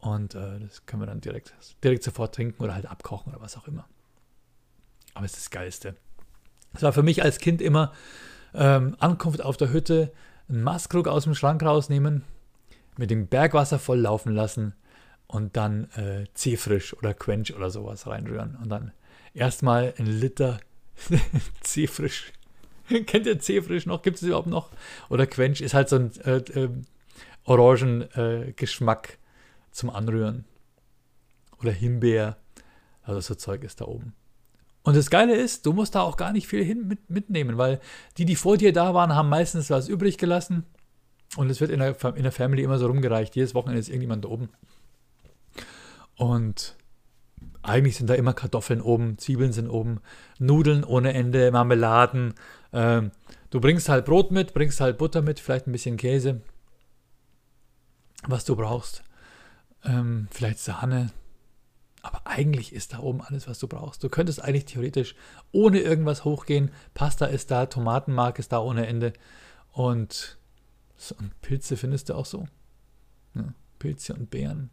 [0.00, 3.56] Und äh, das können wir dann direkt, direkt sofort trinken oder halt abkochen oder was
[3.56, 3.86] auch immer.
[5.14, 5.96] Aber es ist das Geilste.
[6.72, 7.92] Es war für mich als Kind immer
[8.54, 10.12] ähm, Ankunft auf der Hütte,
[10.48, 12.24] einen Maßkrug aus dem Schrank rausnehmen,
[12.96, 14.74] mit dem Bergwasser volllaufen lassen
[15.26, 18.56] und dann äh, Zehfrisch oder Quench oder sowas reinrühren.
[18.56, 18.92] Und dann
[19.34, 20.60] erstmal ein Liter
[21.60, 22.32] Zehfrisch.
[23.06, 24.02] Kennt ihr Zehfrisch noch?
[24.02, 24.70] Gibt es überhaupt noch?
[25.08, 26.68] Oder Quench ist halt so ein äh, äh,
[27.44, 29.18] Orangengeschmack
[29.70, 30.44] zum Anrühren.
[31.60, 32.36] Oder Himbeer.
[33.02, 34.14] Also so Zeug ist da oben.
[34.82, 37.80] Und das Geile ist, du musst da auch gar nicht viel hin mit, mitnehmen, weil
[38.16, 40.64] die, die vor dir da waren, haben meistens was übrig gelassen.
[41.36, 43.36] Und es wird in der, in der Family immer so rumgereicht.
[43.36, 44.48] Jedes Wochenende ist irgendjemand da oben.
[46.16, 46.76] Und
[47.62, 50.00] eigentlich sind da immer Kartoffeln oben, Zwiebeln sind oben,
[50.38, 52.34] Nudeln ohne Ende, Marmeladen.
[52.72, 53.10] Ähm,
[53.50, 56.40] du bringst halt Brot mit, bringst halt Butter mit, vielleicht ein bisschen Käse,
[58.26, 59.02] was du brauchst
[59.84, 61.10] ähm, vielleicht Sahne.
[62.02, 64.02] Aber eigentlich ist da oben alles, was du brauchst.
[64.02, 65.14] Du könntest eigentlich theoretisch
[65.52, 66.70] ohne irgendwas hochgehen.
[66.94, 69.12] Pasta ist da, Tomatenmark ist da ohne Ende.
[69.72, 70.38] Und,
[71.42, 72.48] Pilze findest du auch so.
[73.34, 74.70] Ja, Pilze und Beeren.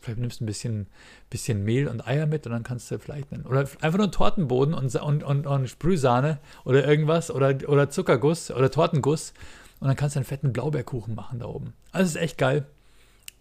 [0.00, 0.86] Vielleicht nimmst du ein bisschen,
[1.28, 4.12] bisschen Mehl und Eier mit und dann kannst du vielleicht einen, oder einfach nur einen
[4.12, 9.34] Tortenboden und, und, und, und Sprühsahne oder irgendwas oder, oder Zuckerguss oder Tortenguss
[9.78, 11.74] und dann kannst du einen fetten Blaubeerkuchen machen da oben.
[11.92, 12.66] Also ist echt geil.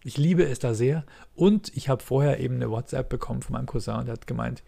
[0.04, 1.06] Ich liebe es da sehr.
[1.36, 4.64] Und ich habe vorher eben eine WhatsApp bekommen von meinem Cousin und der hat gemeint,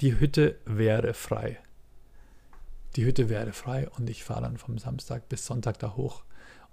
[0.00, 1.58] die Hütte wäre frei.
[2.96, 6.22] Die Hütte wäre frei und ich fahre dann vom Samstag bis Sonntag da hoch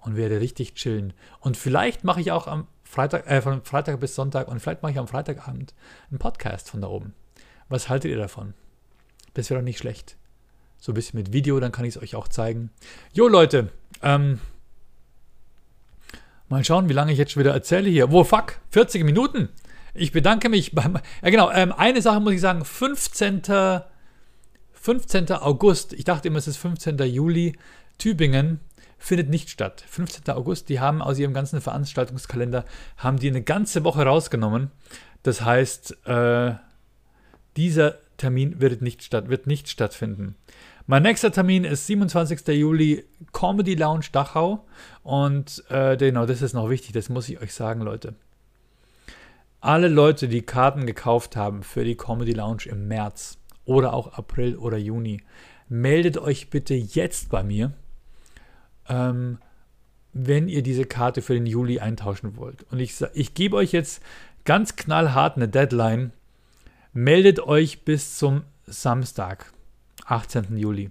[0.00, 1.12] und werde richtig chillen.
[1.40, 4.92] Und vielleicht mache ich auch am Freitag, äh, von Freitag bis Sonntag und vielleicht mache
[4.92, 5.74] ich am Freitagabend
[6.10, 7.14] einen Podcast von da oben.
[7.68, 8.54] Was haltet ihr davon?
[9.34, 10.16] Das wäre doch nicht schlecht.
[10.78, 12.70] So ein bisschen mit Video, dann kann ich es euch auch zeigen.
[13.12, 13.70] Jo Leute,
[14.02, 14.40] ähm,
[16.48, 18.10] Mal schauen, wie lange ich jetzt schon wieder erzähle hier.
[18.12, 19.48] Wo, fuck, 40 Minuten.
[19.94, 20.98] Ich bedanke mich beim.
[21.22, 21.50] Ja, genau.
[21.50, 23.42] Ähm, eine Sache muss ich sagen: 15.
[24.72, 25.32] 15.
[25.32, 25.92] August.
[25.94, 26.98] Ich dachte immer, es ist 15.
[26.98, 27.56] Juli.
[27.98, 28.60] Tübingen
[28.98, 29.84] findet nicht statt.
[29.88, 30.32] 15.
[30.34, 30.68] August.
[30.68, 32.64] Die haben aus ihrem ganzen Veranstaltungskalender
[32.96, 34.70] haben die eine ganze Woche rausgenommen.
[35.22, 36.54] Das heißt, äh,
[37.56, 40.36] dieser Termin wird nicht, statt, wird nicht stattfinden.
[40.88, 42.46] Mein nächster Termin ist 27.
[42.48, 44.64] Juli, Comedy Lounge Dachau.
[45.02, 48.14] Und äh, genau, das ist noch wichtig, das muss ich euch sagen, Leute.
[49.60, 54.56] Alle Leute, die Karten gekauft haben für die Comedy Lounge im März oder auch April
[54.56, 55.22] oder Juni,
[55.68, 57.72] meldet euch bitte jetzt bei mir,
[58.88, 59.38] ähm,
[60.12, 62.64] wenn ihr diese Karte für den Juli eintauschen wollt.
[62.70, 64.00] Und ich, ich gebe euch jetzt
[64.44, 66.12] ganz knallhart eine Deadline.
[66.92, 69.52] Meldet euch bis zum Samstag,
[70.06, 70.56] 18.
[70.56, 70.90] Juli.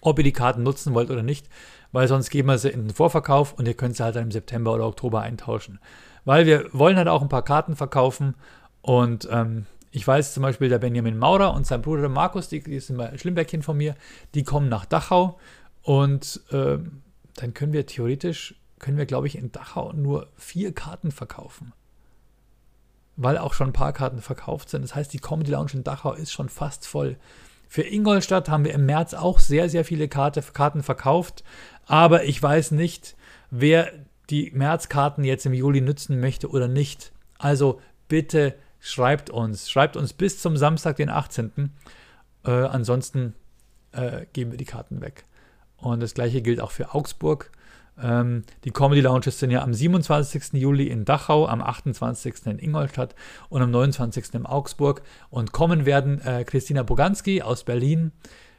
[0.00, 1.48] Ob ihr die Karten nutzen wollt oder nicht,
[1.92, 4.30] weil sonst geben wir sie in den Vorverkauf und ihr könnt sie halt dann im
[4.30, 5.78] September oder Oktober eintauschen.
[6.24, 8.34] Weil wir wollen halt auch ein paar Karten verkaufen
[8.80, 12.80] und ähm, ich weiß zum Beispiel, der Benjamin Maurer und sein Bruder Markus, die, die
[12.80, 13.94] sind bei Schlimmbäckchen von mir,
[14.34, 15.38] die kommen nach Dachau
[15.82, 16.78] und äh,
[17.36, 21.72] dann können wir theoretisch, können wir glaube ich in Dachau nur vier Karten verkaufen
[23.16, 24.82] weil auch schon ein paar Karten verkauft sind.
[24.82, 27.16] Das heißt, die Comedy Lounge in Dachau ist schon fast voll.
[27.68, 31.44] Für Ingolstadt haben wir im März auch sehr, sehr viele Karte, Karten verkauft,
[31.86, 33.16] aber ich weiß nicht,
[33.50, 33.90] wer
[34.30, 37.12] die Märzkarten jetzt im Juli nutzen möchte oder nicht.
[37.38, 41.72] Also bitte schreibt uns, schreibt uns bis zum Samstag, den 18.
[42.44, 43.34] Äh, ansonsten
[43.92, 45.24] äh, geben wir die Karten weg.
[45.76, 47.50] Und das gleiche gilt auch für Augsburg.
[48.02, 50.54] Ähm, die Comedy Lounges sind ja am 27.
[50.54, 52.46] Juli in Dachau, am 28.
[52.46, 53.14] in Ingolstadt
[53.48, 54.34] und am 29.
[54.34, 55.02] in Augsburg.
[55.30, 58.12] Und kommen werden äh, Christina Boganski aus Berlin,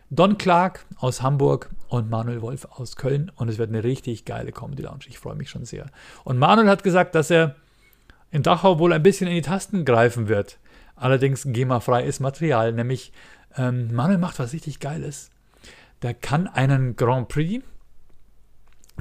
[0.09, 3.31] Don Clark aus Hamburg und Manuel Wolf aus Köln.
[3.36, 5.05] Und es wird eine richtig geile Comedy Lounge.
[5.07, 5.88] Ich freue mich schon sehr.
[6.23, 7.55] Und Manuel hat gesagt, dass er
[8.31, 10.59] in Dachau wohl ein bisschen in die Tasten greifen wird.
[10.95, 13.11] Allerdings GEMA-freies Material, nämlich
[13.57, 15.29] ähm, Manuel macht was richtig Geiles.
[16.01, 17.63] Der kann einen Grand Prix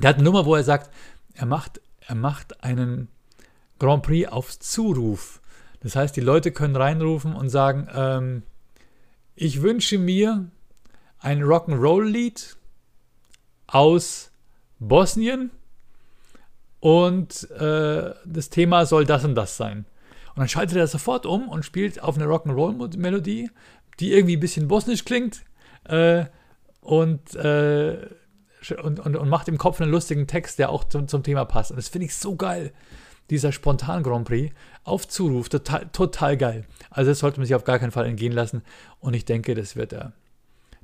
[0.00, 0.90] der hat eine Nummer, wo er sagt,
[1.34, 3.08] er macht, er macht einen
[3.78, 5.40] Grand Prix auf Zuruf.
[5.80, 8.42] Das heißt, die Leute können reinrufen und sagen, ähm,
[9.34, 10.50] ich wünsche mir
[11.18, 12.56] ein Rock'n'Roll-Lied
[13.66, 14.30] aus
[14.78, 15.50] Bosnien
[16.80, 19.86] und äh, das Thema soll das und das sein.
[20.34, 23.50] Und dann schaltet er sofort um und spielt auf eine Rock'n'Roll-Melodie,
[24.00, 25.44] die irgendwie ein bisschen bosnisch klingt
[25.84, 26.26] äh,
[26.80, 28.06] und äh,
[28.72, 31.70] und, und, und macht im Kopf einen lustigen Text, der auch zum, zum Thema passt.
[31.70, 32.72] Und das finde ich so geil.
[33.30, 34.54] Dieser spontan Grand Prix
[34.84, 36.66] auf Zuruf, total, total geil.
[36.90, 38.62] Also das sollte man sich auf gar keinen Fall entgehen lassen.
[39.00, 40.12] Und ich denke, das wird er,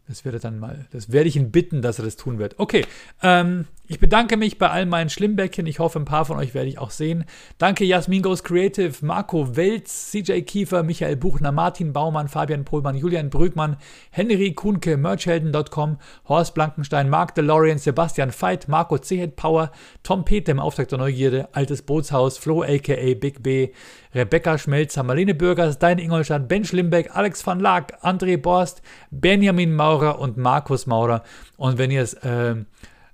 [0.09, 2.59] das wird er dann mal, das werde ich ihn bitten, dass er das tun wird.
[2.59, 2.87] Okay,
[3.22, 5.66] ähm, ich bedanke mich bei all meinen Schlimmbäckchen.
[5.66, 7.24] Ich hoffe, ein paar von euch werde ich auch sehen.
[7.59, 13.30] Danke Jasmin Goes Creative, Marco Welz, CJ Kiefer, Michael Buchner, Martin Baumann, Fabian Pohlmann, Julian
[13.30, 13.78] Brügmann,
[14.12, 19.72] Henry Kuhnke, Merchhelden.com, Horst Blankenstein, Mark DeLorean, Sebastian Veit, Marco Zehet Power,
[20.05, 23.70] Tom Peter im Auftrag der Neugierde, Altes Bootshaus, Flo aka Big B,
[24.14, 30.20] Rebecca Schmelzer, Marlene Bürgers, Dein Ingolstadt, Ben Schlimbeck, Alex van Laak, André Borst, Benjamin Maurer
[30.20, 31.24] und Markus Maurer.
[31.57, 32.55] Und wenn ihr es äh,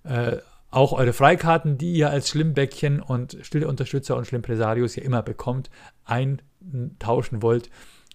[0.05, 0.37] äh,
[0.77, 5.70] auch eure Freikarten, die ihr als Schlimmbäckchen und stille Unterstützer und Schlimmpresarius ja immer bekommt,
[6.05, 7.70] eintauschen wollt,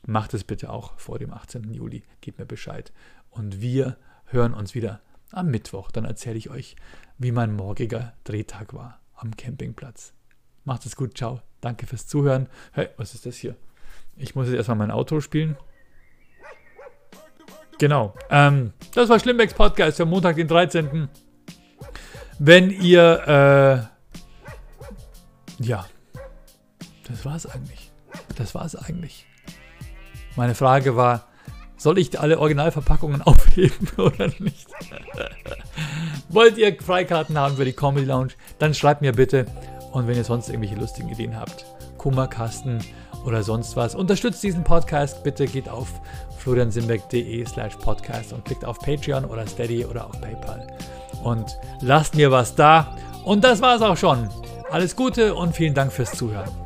[0.05, 1.73] macht es bitte auch vor dem 18.
[1.73, 2.03] Juli.
[2.21, 2.93] Gebt mir Bescheid.
[3.31, 5.01] Und wir hören uns wieder
[5.31, 5.89] am Mittwoch.
[5.89, 6.75] Dann erzähle ich euch,
[7.17, 10.13] wie mein morgiger Drehtag war am Campingplatz.
[10.63, 11.41] Macht es gut, ciao.
[11.61, 12.47] Danke fürs Zuhören.
[12.73, 13.55] Hey, was ist das hier?
[14.17, 15.57] Ich muss jetzt erstmal mein Auto spielen.
[17.79, 18.13] Genau.
[18.29, 21.09] Ähm, das war Schlimmbecks Podcast für Montag, den 13
[22.43, 23.87] wenn ihr,
[25.59, 25.85] äh, ja,
[27.07, 27.91] das war's eigentlich.
[28.35, 29.27] Das war's eigentlich.
[30.35, 31.27] Meine Frage war,
[31.77, 34.67] soll ich alle Originalverpackungen aufheben oder nicht?
[36.29, 38.31] Wollt ihr Freikarten haben für die Comedy Lounge?
[38.57, 39.45] Dann schreibt mir bitte.
[39.91, 41.65] Und wenn ihr sonst irgendwelche lustigen Ideen habt,
[41.99, 42.79] Kummerkasten
[43.23, 45.23] oder sonst was, unterstützt diesen Podcast.
[45.23, 46.01] Bitte geht auf
[46.39, 50.65] floriansimbeck.de slash podcast und klickt auf Patreon oder Steady oder auf PayPal
[51.23, 52.95] und lasst mir was da.
[53.23, 54.29] Und das war's auch schon.
[54.69, 56.60] Alles Gute und vielen Dank fürs Zuhören.